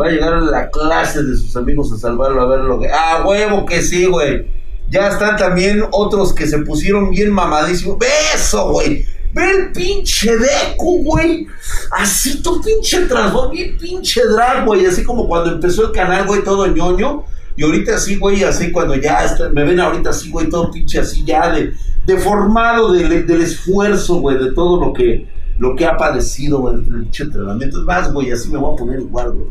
[0.00, 2.88] Va a llegar a la clase de sus amigos a salvarlo, a ver lo que...
[2.88, 4.57] Ah, huevo que sí, güey.
[4.90, 7.98] Ya están también otros que se pusieron bien mamadísimos.
[7.98, 9.04] ¡Beso, güey!
[9.34, 11.46] Ve el pinche Deku, güey.
[11.92, 14.86] Así tu pinche trasfondo, bien pinche drag, güey.
[14.86, 17.24] Así como cuando empezó el canal, güey, todo ñoño.
[17.56, 21.24] Y ahorita así, güey, así cuando ya me ven ahorita así, güey, todo pinche así
[21.24, 21.74] ya de,
[22.06, 25.26] deformado del, del esfuerzo, güey, de todo lo que,
[25.58, 27.80] lo que ha padecido, güey, el pinche entrenamiento.
[27.80, 29.48] Es más, güey, así me voy a poner igual, güey.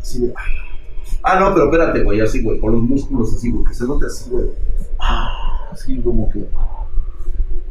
[0.00, 0.32] Así de,
[1.22, 4.06] ah, no, pero espérate, güey, así, güey, con los músculos así, güey, que se note
[4.06, 4.46] así, güey.
[4.98, 6.44] Ah, así como que.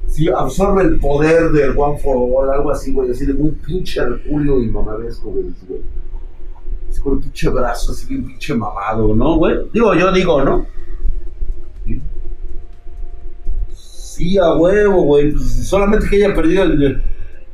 [0.08, 4.02] Sí, absorbe el poder del One for All, algo así, güey, así de muy pinche
[4.28, 5.82] Julio y mamadesco, güey, güey
[7.00, 9.56] con el pinche brazo así bien pinche mamado, ¿no, güey?
[9.74, 10.66] Digo, yo digo, ¿no?
[13.74, 15.32] Sí, a huevo, güey.
[15.32, 17.04] Pues, solamente que haya perdido el.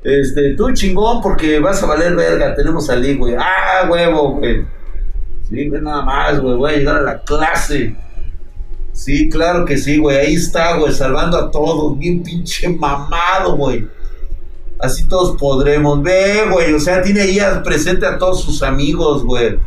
[0.03, 2.55] Este, tú chingón porque vas a valer verga.
[2.55, 3.35] Tenemos a güey.
[3.37, 4.65] Ah, huevo, güey.
[5.49, 6.55] Sí, nada más, güey.
[6.55, 7.95] Voy a llegar a la clase.
[8.91, 10.17] Sí, claro que sí, güey.
[10.17, 11.97] Ahí está, güey, salvando a todos.
[11.97, 13.87] Bien pinche mamado, güey.
[14.79, 16.01] Así todos podremos.
[16.01, 19.59] Ve, güey, o sea, tiene ahí presente a todos sus amigos, güey.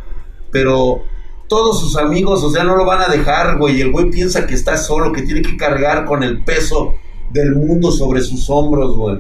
[0.51, 1.03] Pero
[1.47, 3.81] todos sus amigos, o sea, no lo van a dejar, güey.
[3.81, 6.95] El güey piensa que está solo, que tiene que cargar con el peso
[7.31, 9.19] del mundo sobre sus hombros, güey.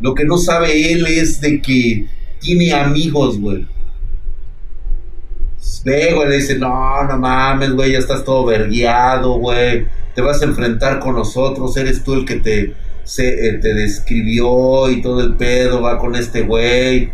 [0.00, 2.06] Lo que no sabe él es de que
[2.40, 3.66] tiene amigos, güey.
[5.84, 9.86] Ve, güey, le dice, no, no mames, güey, ya estás todo vergueado, güey.
[10.14, 12.74] Te vas a enfrentar con nosotros, eres tú el que te
[13.10, 17.10] se, eh, te describió y todo el pedo, va con este güey,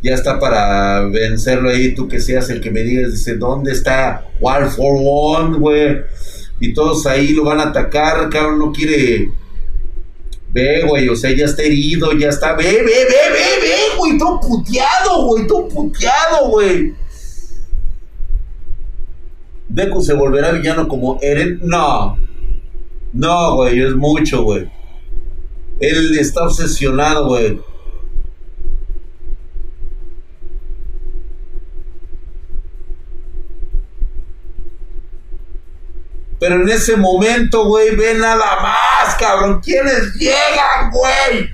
[0.00, 4.26] ya está para vencerlo ahí, tú que seas el que me digas, dice, ¿dónde está
[4.38, 6.02] War for One, güey?
[6.60, 9.32] Y todos ahí lo van a atacar, cabrón, no quiere...
[10.52, 12.54] Ve, güey, o sea, ya está herido, ya está...
[12.54, 16.92] Ve, ve, ve, ve, ve, güey, todo puteado, güey, todo puteado, güey.
[19.70, 21.60] Deku se volverá villano como Eren.
[21.62, 22.18] No.
[23.12, 24.68] No, güey, es mucho, güey.
[25.78, 27.60] Él está obsesionado, güey.
[36.40, 39.60] Pero en ese momento, güey, ve nada más, cabrón.
[39.62, 41.48] ¿Quiénes llegan, güey?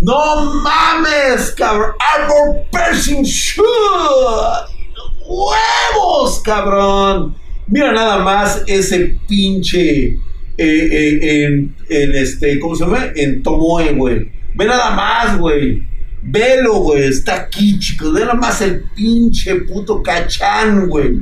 [0.00, 1.92] No mames, cabrón.
[2.00, 3.64] Arbor Pershing Shoot.
[5.26, 7.43] ¡Huevos, cabrón!
[7.66, 10.18] Mira nada más ese pinche eh,
[10.58, 13.06] eh, en, en, este, ¿cómo se llama?
[13.14, 14.30] En Tomoe, güey.
[14.54, 15.86] Ve nada más, güey.
[16.22, 17.04] Velo, güey.
[17.04, 18.12] Está aquí, chicos.
[18.12, 21.20] Ve nada más el pinche puto cachán, güey.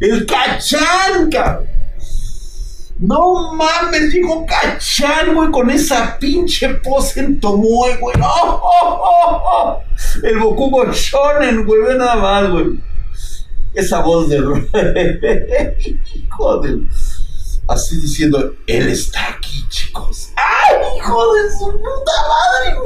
[0.00, 1.76] El cachán, cabrón.
[2.98, 8.16] No mames, digo cachán, güey, con esa pinche pose en Tomoe, güey.
[8.16, 9.80] No,
[10.22, 11.82] El Bokugo Shonen, güey.
[11.82, 12.66] Ve nada más, güey.
[13.76, 14.40] Esa voz de...
[16.30, 16.78] Joder
[17.68, 20.30] así diciendo, él está aquí, chicos.
[20.36, 22.76] ¡Ay, hijo de su puta madre!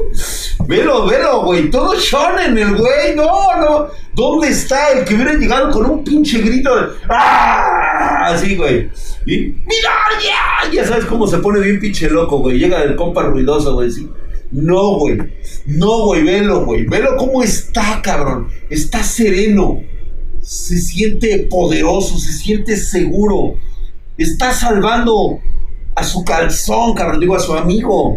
[0.66, 3.88] Velo, velo, güey, todo shonen el güey, no, no.
[4.14, 8.28] ¿Dónde está el que hubiera llegado con un pinche grito de ¡Ah!
[8.28, 8.90] Así, güey.
[9.26, 9.90] Y ¡Mira,
[10.22, 10.70] ya!
[10.70, 12.58] Ya sabes cómo se pone bien pinche loco, güey.
[12.58, 14.08] Llega el compa ruidoso, güey, así.
[14.50, 15.18] No, güey.
[15.66, 16.84] No, güey, velo, güey.
[16.86, 18.48] Velo cómo está, cabrón.
[18.68, 19.82] Está sereno.
[20.50, 23.54] Se siente poderoso, se siente seguro
[24.18, 25.38] Está salvando
[25.94, 28.14] a su calzón, cabrón, digo, a su amigo.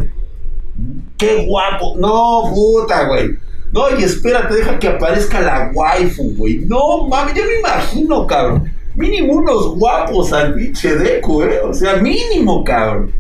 [1.16, 1.96] Qué guapo.
[1.98, 3.38] No, puta, güey.
[3.72, 6.66] No, y espérate, deja que aparezca la waifu, güey.
[6.66, 8.74] No, mames, yo me imagino, cabrón.
[8.96, 11.62] Mínimo unos guapos al pinche Deku, ¿eh?
[11.62, 13.14] O sea, mínimo, cabrón.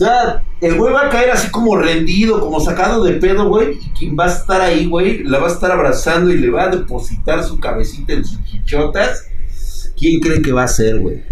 [0.00, 3.72] Sea, el güey va a caer así como rendido, como sacado de pedo, güey.
[3.72, 6.62] Y quien va a estar ahí, güey, la va a estar abrazando y le va
[6.62, 9.26] a depositar su cabecita en sus chichotas.
[9.98, 11.22] ¿Quién cree que va a ser, güey?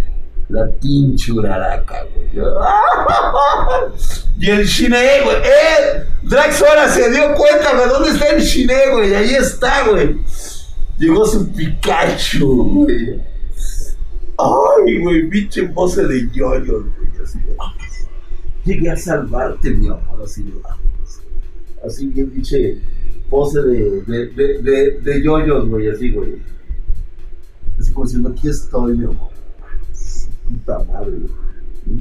[0.51, 2.29] La pinche uraraca, güey.
[4.39, 5.37] Y el Shine, güey.
[5.37, 6.05] ¡Eh!
[6.25, 7.89] Drax ahora se dio cuenta, güey.
[7.89, 9.15] ¿Dónde está el Shine, güey?
[9.15, 10.15] Ahí está, güey.
[10.99, 13.19] Llegó su Pikachu, güey.
[14.37, 17.25] Ay, güey, pinche pose de yoyos, güey.
[17.25, 17.39] Así,
[18.69, 20.23] Llegué a salvarte, mi amor.
[20.23, 20.45] Así,
[21.83, 22.79] así bien, pinche
[23.31, 25.89] pose de, de, de, de, de güey.
[25.89, 26.35] Así, güey.
[27.81, 29.31] Así como diciendo, aquí estoy, mi amor.
[30.47, 31.49] Puta madre, güey.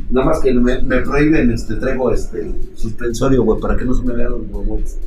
[0.10, 4.04] Nada más que me, me prohíben, este, traigo este suspensorio, güey, para que no se
[4.04, 4.98] me vean los huevos.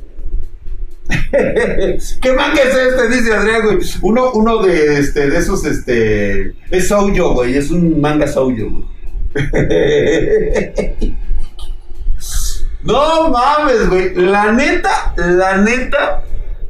[1.31, 3.17] ¿Qué manga es este?
[3.17, 3.79] Dice Adrián, güey.
[4.01, 6.55] Uno, uno de, este, de esos, este.
[6.71, 7.55] Es Souyo, güey.
[7.55, 8.87] Es un manga Souyo, güey.
[12.83, 14.15] no mames, güey.
[14.15, 16.23] La neta, la neta,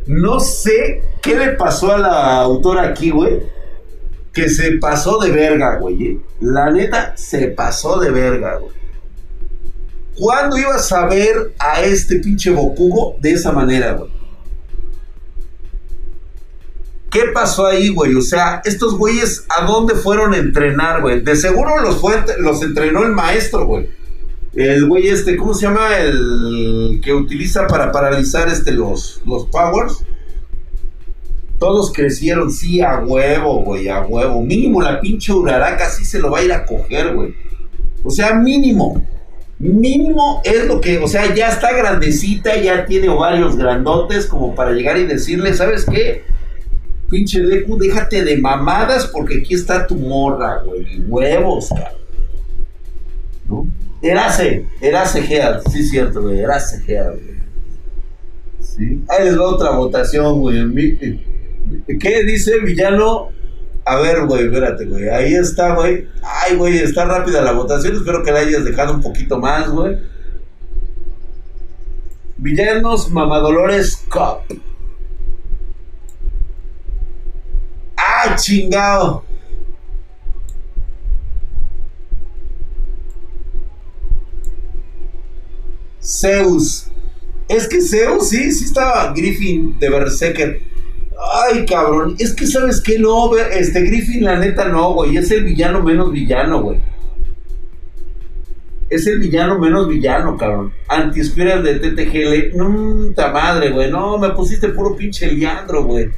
[0.07, 3.41] no sé qué le pasó a la autora aquí, güey
[4.33, 6.07] que se pasó de verga, güey.
[6.07, 6.21] ¿eh?
[6.41, 8.73] La neta, se pasó de verga, güey.
[10.17, 14.11] ¿Cuándo ibas a ver a este pinche Bokugo de esa manera, güey?
[17.11, 18.15] ¿Qué pasó ahí, güey?
[18.15, 21.23] O sea, estos güeyes, ¿a dónde fueron a entrenar, güey?
[21.23, 23.91] De seguro los, fue, los entrenó el maestro, güey.
[24.55, 25.97] El güey este, ¿cómo se llama?
[25.99, 30.05] El que utiliza para paralizar este, los, los powers.
[31.59, 34.43] Todos crecieron, sí, a huevo, güey, a huevo.
[34.43, 37.35] Mínimo la pinche Uraraka sí se lo va a ir a coger, güey.
[38.03, 39.07] O sea, mínimo.
[39.59, 44.73] Mínimo es lo que, o sea, ya está grandecita, ya tiene ovarios grandotes como para
[44.73, 46.25] llegar y decirle, ¿sabes qué?
[47.11, 51.01] Pinche Deku, déjate de mamadas porque aquí está tu morra, güey.
[51.07, 52.01] Huevos, cabrón.
[53.49, 53.67] ¿No?
[54.03, 57.41] Erase, Erase Gear, sí es cierto, güey, Erase Gear, güey.
[58.61, 59.05] Sí.
[59.09, 60.99] Ahí les va otra votación, güey.
[61.99, 63.29] ¿Qué dice villano?
[63.85, 65.09] A ver, güey, espérate, güey.
[65.09, 66.07] Ahí está, güey.
[66.23, 67.97] Ay, güey, está rápida la votación.
[67.97, 69.99] Espero que la hayas dejado un poquito más, güey.
[72.37, 74.61] Villanos Mamadolores Cup.
[77.97, 79.25] ¡Ah, chingado!
[86.03, 86.87] Zeus.
[87.49, 90.61] Es que Zeus, sí, sí estaba Griffin de Berserker.
[91.33, 95.45] Ay, cabrón, es que sabes que no, este Griffin, la neta no, güey, es el
[95.45, 96.81] villano menos villano, güey.
[98.89, 100.73] Es el villano menos villano, cabrón.
[100.89, 103.91] Antiescuelas de TTGL, puta madre, güey.
[103.91, 106.11] No, me pusiste puro pinche Leandro, güey.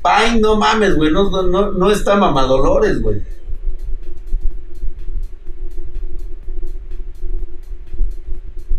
[0.00, 1.10] Pay, no mames, güey.
[1.10, 3.20] No, no, no está mamadolores, güey.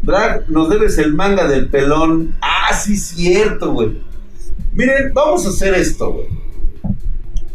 [0.06, 2.36] Drag, nos debes el manga del pelón.
[2.42, 4.02] Ah, sí, cierto, güey.
[4.74, 6.28] Miren, vamos a hacer esto, güey.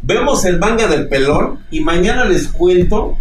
[0.02, 3.16] Vemos el manga del pelón y mañana les cuento.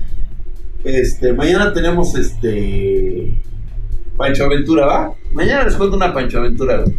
[0.84, 3.39] Este, mañana tenemos este.
[4.17, 5.13] Pancho Aventura, ¿va?
[5.34, 6.95] Mañana les cuento una Pancho Aventura, güey.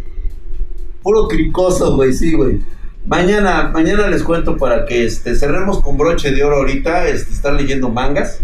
[1.03, 2.59] Puro cricoso, güey, sí, güey.
[3.05, 7.53] Mañana, mañana les cuento para que este, cerremos con broche de oro ahorita, este, estar
[7.53, 8.39] leyendo mangas.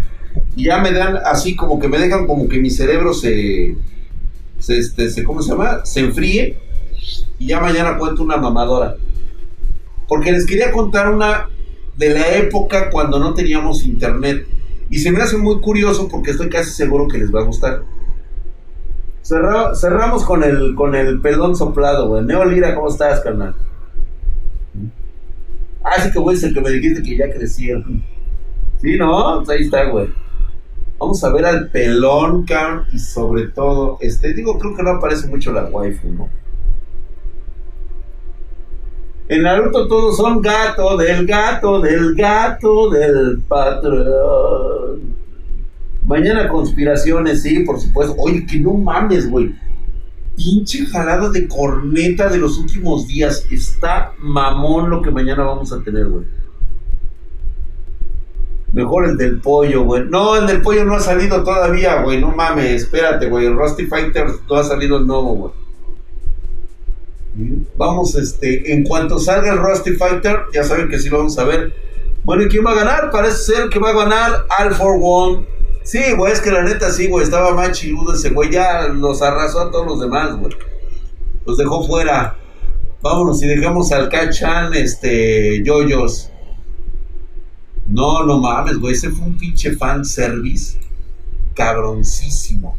[0.58, 3.76] Y ya me dan así como que me dejan como que mi cerebro se.
[4.58, 5.86] se, este, se ¿Cómo se llama?
[5.86, 6.58] Se enfríe
[7.38, 8.96] y ya mañana cuento una mamadora.
[10.08, 11.48] Porque les quería contar una
[11.96, 14.48] de la época cuando no teníamos internet.
[14.90, 17.84] Y se me hace muy curioso porque estoy casi seguro que les va a gustar.
[19.22, 22.24] cerramos con el, con el pelón soplado, güey.
[22.24, 23.54] Neo Lira, ¿cómo estás, carnal?
[25.84, 28.02] Ah, sí que güey, es el que me dijiste que ya crecieron.
[28.80, 29.44] Sí, ¿no?
[29.44, 30.08] Pues ahí está, güey.
[30.98, 35.28] Vamos a ver al pelón, Carl, y sobre todo, este, digo, creo que no aparece
[35.28, 36.28] mucho la waifu, ¿no?
[39.28, 45.18] En Naruto todos son gato del gato del gato del patrón.
[46.06, 48.14] Mañana conspiraciones, sí, por supuesto.
[48.18, 49.54] Oye, que no mames, güey.
[50.34, 53.46] Pinche jalada de corneta de los últimos días.
[53.50, 56.24] Está mamón lo que mañana vamos a tener, güey.
[58.72, 60.04] Mejor el del pollo, güey.
[60.04, 62.20] No, el del pollo no ha salido todavía, güey.
[62.20, 63.48] No mames, espérate, güey.
[63.48, 65.52] Rusty Fighter no ha salido el nuevo, güey.
[67.76, 71.44] Vamos, este, en cuanto salga el Rusty Fighter, ya saben que sí lo vamos a
[71.44, 71.72] ver.
[72.24, 73.10] Bueno, ¿y quién va a ganar?
[73.12, 75.46] Parece ser que va a ganar All for One.
[75.84, 79.22] Sí, güey, es que la neta sí, güey, estaba más chiludo ese güey, ya los
[79.22, 80.52] arrasó a todos los demás, güey.
[81.46, 82.36] Los dejó fuera.
[83.00, 86.30] Vámonos y dejamos al Kachan, este, Yoyos.
[87.88, 90.78] No, no mames, güey, ese fue un pinche fan service
[91.54, 92.76] cabroncísimo.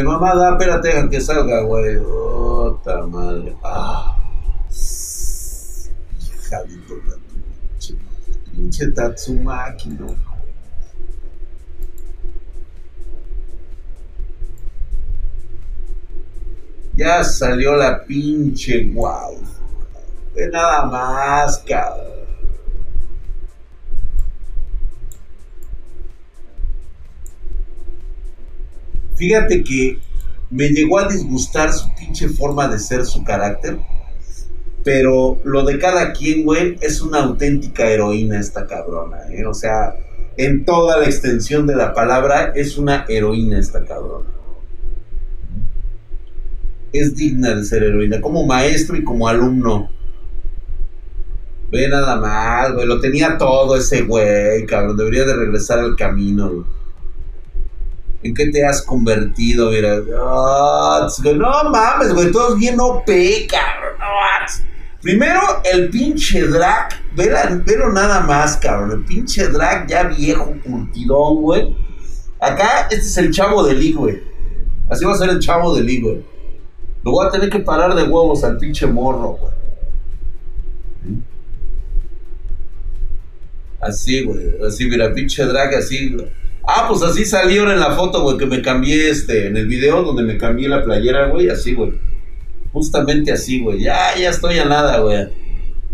[0.00, 1.96] Órale, mamá, da, espérate que salga, güey.
[1.98, 3.54] Otra madre.
[3.62, 4.16] Ah.
[6.20, 7.18] Hija de toda
[8.50, 10.14] pinche, Tatsumaki, no.
[16.94, 19.38] Ya salió la pinche guau.
[20.34, 22.09] Ve nada más, cabrón.
[29.20, 29.98] Fíjate que
[30.48, 33.78] me llegó a disgustar su pinche forma de ser, su carácter.
[34.82, 39.44] Pero lo de cada quien, güey, es una auténtica heroína esta cabrona, ¿eh?
[39.44, 39.94] O sea,
[40.38, 44.30] en toda la extensión de la palabra, es una heroína esta cabrona.
[46.94, 49.90] Es digna de ser heroína, como maestro y como alumno.
[51.70, 54.96] Ve nada más, güey, lo tenía todo ese güey, cabrón.
[54.96, 56.79] Debería de regresar al camino, güey.
[58.22, 59.70] ¿En qué te has convertido?
[59.70, 63.06] Mira, ah, no mames, güey, todos bien OP,
[63.48, 63.90] cabrón.
[65.00, 68.90] Primero, el pinche drag, velo nada más, cabrón.
[68.90, 71.76] El pinche drag ya viejo, curtidón, güey.
[72.38, 74.22] Acá, este es el chavo de Lee, güey.
[74.90, 76.22] Así va a ser el chavo de Lee, güey.
[77.02, 79.52] Lo voy a tener que parar de huevos al pinche morro, güey.
[83.80, 84.62] Así, güey.
[84.66, 86.39] Así, mira, pinche drag, así, güey.
[86.66, 90.02] Ah, pues así salieron en la foto, güey, que me cambié este, en el video
[90.02, 91.92] donde me cambié la playera, güey, así, güey.
[92.72, 93.82] Justamente así, güey.
[93.82, 95.28] Ya, ya estoy a nada, güey.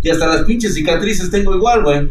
[0.03, 2.11] Y hasta las pinches cicatrices tengo igual, güey.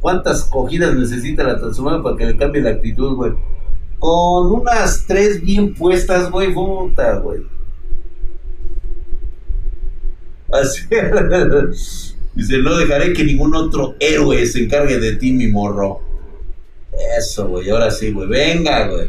[0.00, 3.32] ¿Cuántas cogidas necesita la transformada para que le cambie la actitud, güey?
[3.98, 7.40] Con unas tres bien puestas, güey, puta, güey.
[10.52, 10.82] Así.
[12.34, 16.07] Dice, no dejaré que ningún otro héroe se encargue de ti, mi morro.
[17.18, 18.28] Eso, güey, ahora sí, güey.
[18.28, 19.08] Venga, güey.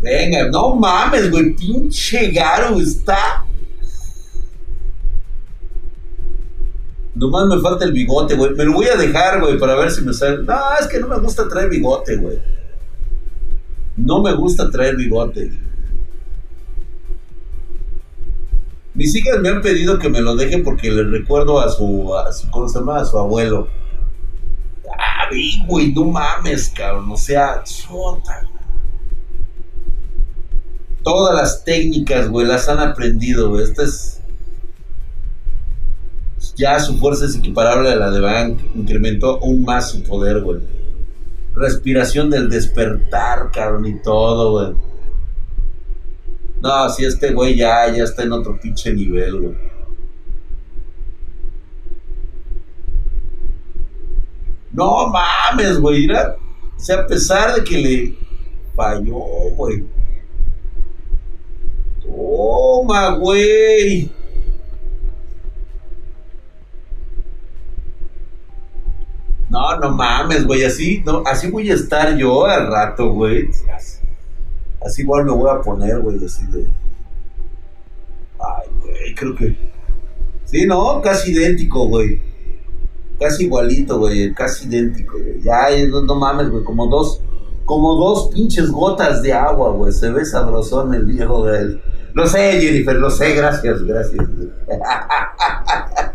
[0.00, 1.54] Venga, no mames, güey.
[1.54, 3.44] Pinche Garo está.
[7.14, 8.54] Nomás me falta el bigote, güey.
[8.54, 10.42] Me lo voy a dejar, güey, para ver si me sale.
[10.42, 12.38] No, es que no me gusta traer bigote, güey.
[13.96, 15.50] No me gusta traer bigote.
[18.94, 22.32] Mis hijas me han pedido que me lo deje porque le recuerdo a su, a
[22.32, 23.00] su ¿cómo se llama?
[23.00, 23.66] A su abuelo.
[24.88, 25.28] Ah,
[25.66, 27.10] güey, no mames, cabrón.
[27.10, 28.48] O sea, chota.
[31.02, 33.64] Todas las técnicas, güey, las han aprendido, güey.
[33.64, 34.20] Esta es.
[36.56, 38.60] Ya su fuerza es equiparable a la de Bank.
[38.76, 40.60] Incrementó aún más su poder, güey.
[41.54, 44.93] Respiración del despertar, cabrón, y todo, güey.
[46.64, 49.54] No, si este güey ya, ya está en otro pinche nivel, güey.
[54.72, 56.08] No mames, güey.
[56.10, 56.36] O
[56.78, 58.18] sea, a pesar de que le
[58.74, 59.20] falló,
[59.56, 59.84] güey.
[62.02, 64.10] Toma, güey.
[69.50, 70.64] No, no mames, güey.
[70.64, 73.50] Así, no, así voy a estar yo al rato, güey.
[73.70, 73.93] Así
[74.98, 76.66] igual me voy a poner, güey, así de.
[78.38, 79.56] Ay, güey, creo que.
[80.44, 82.20] Sí, no, casi idéntico, güey.
[83.18, 85.40] Casi igualito, güey, casi idéntico, güey.
[85.40, 87.20] Ya, no, mames, güey, como dos.
[87.64, 89.90] Como dos pinches gotas de agua, güey.
[89.90, 91.80] Se ve sabrosón el viejo, güey.
[92.12, 94.24] Lo sé, Jennifer, lo sé, gracias, gracias.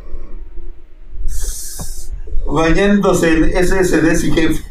[2.46, 4.64] Bañándose en SSD y jefe.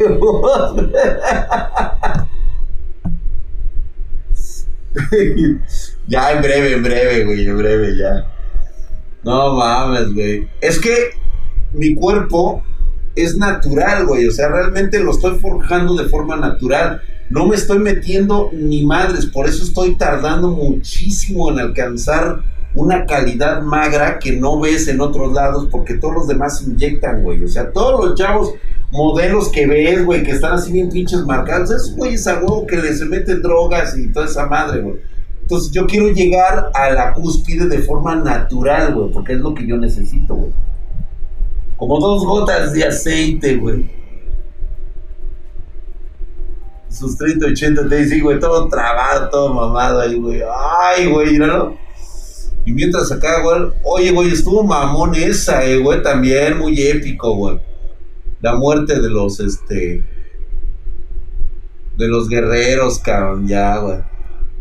[6.06, 8.26] ya en breve, en breve, güey, en breve, ya.
[9.24, 10.48] No mames, güey.
[10.60, 11.10] Es que
[11.72, 12.62] mi cuerpo
[13.14, 14.26] es natural, güey.
[14.26, 17.02] O sea, realmente lo estoy forjando de forma natural.
[17.30, 19.26] No me estoy metiendo ni madres.
[19.26, 22.42] Por eso estoy tardando muchísimo en alcanzar
[22.74, 27.42] una calidad magra que no ves en otros lados porque todos los demás inyectan, güey.
[27.42, 28.54] O sea, todos los chavos
[28.90, 32.76] modelos que ves, güey, que están así bien pinches marcados, esos güeyes a huevo que
[32.76, 34.96] les meten drogas y toda esa madre, güey.
[35.42, 39.66] Entonces yo quiero llegar a la cúspide de forma natural, güey, porque es lo que
[39.66, 40.52] yo necesito, güey.
[41.76, 43.90] Como dos gotas de aceite, güey.
[46.90, 50.42] Sus 30, 80 te dicen, güey, todo trabado, todo mamado ahí, güey.
[50.42, 51.76] Ay, güey, ¿no?
[52.64, 57.67] Y mientras acá, güey, oye, güey, estuvo mamón esa, eh, güey, también muy épico, güey
[58.40, 60.04] la muerte de los, este,
[61.96, 64.08] de los guerreros, cabrón, ya.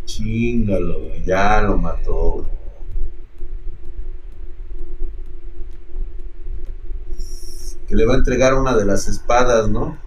[0.06, 2.50] Chingalo, ya lo mató.
[7.88, 9.98] Que le va a entregar una de las espadas, ¿no?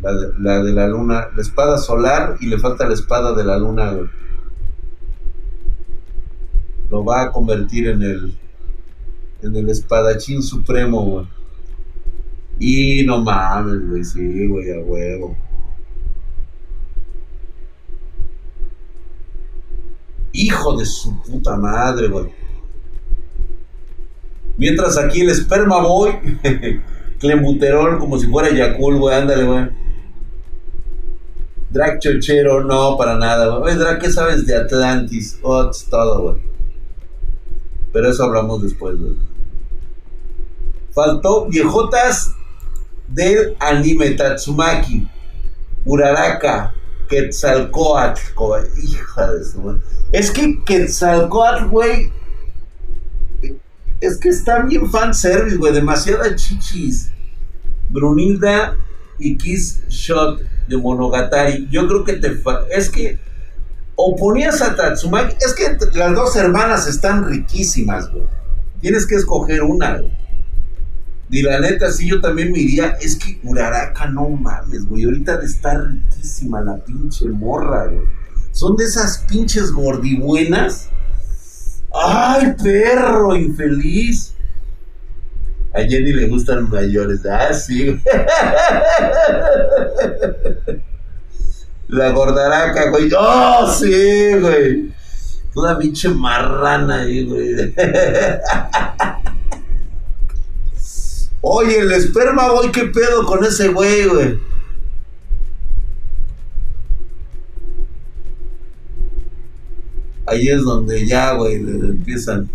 [0.00, 3.92] La de, la luna, la espada solar y le falta la espada de la luna.
[6.90, 8.41] Lo va a convertir en el
[9.42, 11.26] en el espadachín supremo, güey.
[12.58, 15.36] Y no mames, güey, sí, güey, a huevo.
[20.32, 22.26] Hijo de su puta madre, güey.
[24.56, 26.12] Mientras aquí el esperma boy,
[27.18, 29.70] clembuterol como si fuera Yakul, güey, ándale, güey.
[31.70, 33.72] Drag chochero, no, para nada, güey.
[33.72, 35.40] Oye, Drag, ¿qué sabes de Atlantis?
[35.42, 36.42] Oh, todo, güey.
[37.92, 39.31] Pero eso hablamos después, güey.
[40.94, 42.34] Faltó viejotas
[43.08, 45.08] del anime Tatsumaki,
[45.84, 46.74] Uraraka,
[47.08, 48.20] Quetzalcoatl.
[48.82, 49.80] Hija de su.
[50.12, 52.12] Es que Quetzalcoatl, güey.
[54.00, 55.72] Es que está bien fanservice, güey.
[55.72, 57.10] Demasiada chichis.
[57.88, 58.76] Brunilda
[59.18, 61.68] y Kiss Shot de Monogatari.
[61.70, 62.36] Yo creo que te.
[62.70, 63.18] Es que.
[63.94, 65.36] O ponías a Tatsumaki.
[65.40, 68.24] Es que las dos hermanas están riquísimas, güey.
[68.80, 70.21] Tienes que escoger una, güey.
[71.30, 72.96] Y la neta, sí, yo también me iría.
[73.00, 75.04] Es que Uraraka, no mames, güey.
[75.04, 78.06] Ahorita estar riquísima la pinche morra, güey.
[78.52, 80.88] Son de esas pinches gordibuenas.
[81.94, 84.34] ¡Ay, perro infeliz!
[85.74, 87.24] A Jenny le gustan mayores.
[87.24, 87.98] Ah, sí.
[91.88, 93.10] La gordaraca, güey.
[93.18, 94.92] ¡Oh, sí, güey!
[95.54, 97.74] Toda pinche marrana ahí, güey.
[101.44, 104.38] Oye, el esperma, güey, ¿qué pedo con ese güey, güey?
[110.24, 112.48] Ahí es donde ya, güey, empiezan.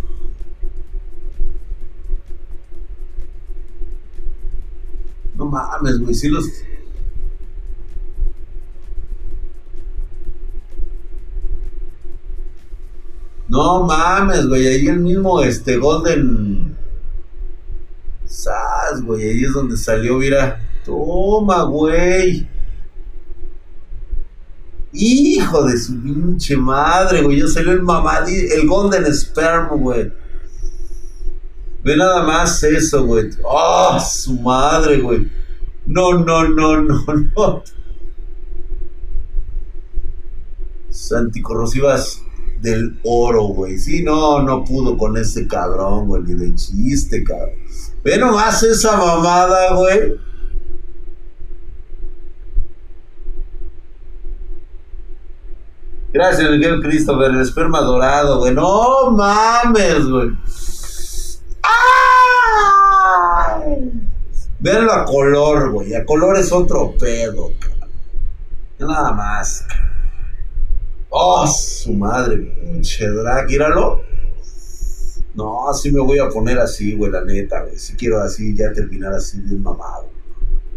[5.35, 6.45] No mames, güey, sí los.
[13.49, 16.66] No mames, güey, ahí el mismo este Golden
[18.27, 20.61] Sas, güey, ahí es donde salió, mira.
[20.85, 22.47] Toma, güey.
[24.93, 27.39] Hijo de su pinche madre, güey.
[27.39, 30.11] Ya salió el mamadí, el Golden Sperm, güey.
[31.83, 33.29] Ve nada más eso, güey.
[33.43, 35.29] ¡Oh, su madre, güey!
[35.85, 36.97] No, no, no, no,
[37.35, 37.63] no.
[41.15, 42.21] Anticorrosivas
[42.61, 43.77] del oro, güey.
[43.77, 47.55] Sí, no, no pudo con ese cabrón, güey, ni de chiste, cabrón.
[48.07, 50.17] Ve nomás esa mamada, güey.
[56.13, 58.53] Gracias, Miguel Christopher, el esperma dorado, güey.
[58.53, 60.29] No mames, güey.
[64.61, 65.93] Verlo a color, güey.
[65.93, 67.89] A color es otro pedo, cabrón.
[68.79, 69.65] Nada más.
[71.09, 74.06] Oh, su madre, pinche drag, míralo.
[75.37, 77.77] No, así me voy a poner así, güey, la neta, güey.
[77.77, 80.09] Si quiero así, ya terminar así bien mamado.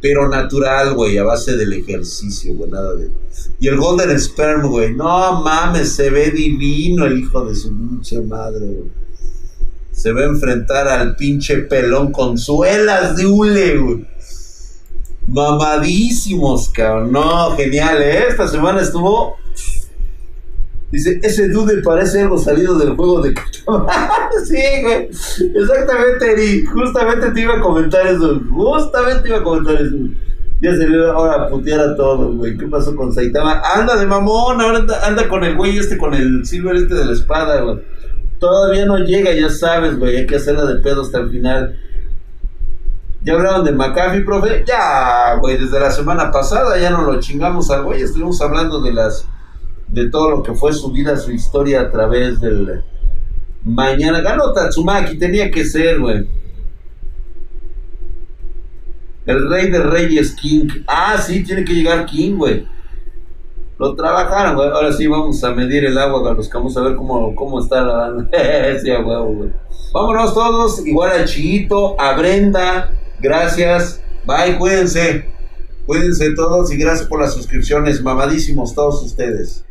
[0.02, 3.10] Pero natural, güey, a base del ejercicio, güey, nada de.
[3.58, 4.94] Y el Golden Sperm, güey.
[4.94, 8.90] No mames, se ve divino el hijo de su pinche madre, güey.
[9.92, 14.06] Se va a enfrentar al pinche pelón con suelas de hule, güey.
[15.26, 17.12] Mamadísimos, cabrón.
[17.12, 18.24] No, genial, ¿eh?
[18.28, 19.39] Esta semana estuvo.
[20.90, 23.32] Dice, ese dude parece algo salido del juego de
[24.44, 25.08] Sí, güey.
[25.54, 26.66] Exactamente, Eri.
[26.66, 28.40] Justamente te iba a comentar eso.
[28.50, 29.96] Justamente iba a comentar eso.
[30.60, 32.56] Ya se le ahora a putear a todos, güey.
[32.56, 33.62] ¿Qué pasó con Saitama?
[33.74, 37.04] Anda de mamón, ahora anda, anda, con el güey este, con el silver este de
[37.04, 37.78] la espada, güey.
[38.38, 40.16] Todavía no llega, ya sabes, güey.
[40.16, 41.76] Hay que hacerla de pedo hasta el final.
[43.22, 44.64] ¿Ya hablaron de McAfee, profe?
[44.66, 48.02] Ya, güey, desde la semana pasada ya no lo chingamos al güey.
[48.02, 49.26] Estuvimos hablando de las
[49.92, 52.82] de todo lo que fue su vida, su historia a través del
[53.62, 54.20] mañana.
[54.20, 56.26] Ganó Tatsumaki, tenía que ser, güey.
[59.26, 60.66] El rey de reyes, King.
[60.86, 62.66] Ah, sí, tiene que llegar King, güey.
[63.78, 64.68] Lo trabajaron, güey.
[64.68, 68.28] Ahora sí vamos a medir el agua, los vamos a ver cómo, cómo está la...
[68.82, 69.50] sí, huevo, güey.
[69.92, 72.92] Vámonos todos, igual a Chito, a Brenda.
[73.20, 74.02] Gracias.
[74.26, 75.26] Bye, cuídense.
[75.86, 78.02] Cuídense todos y gracias por las suscripciones.
[78.02, 79.64] Mamadísimos todos ustedes.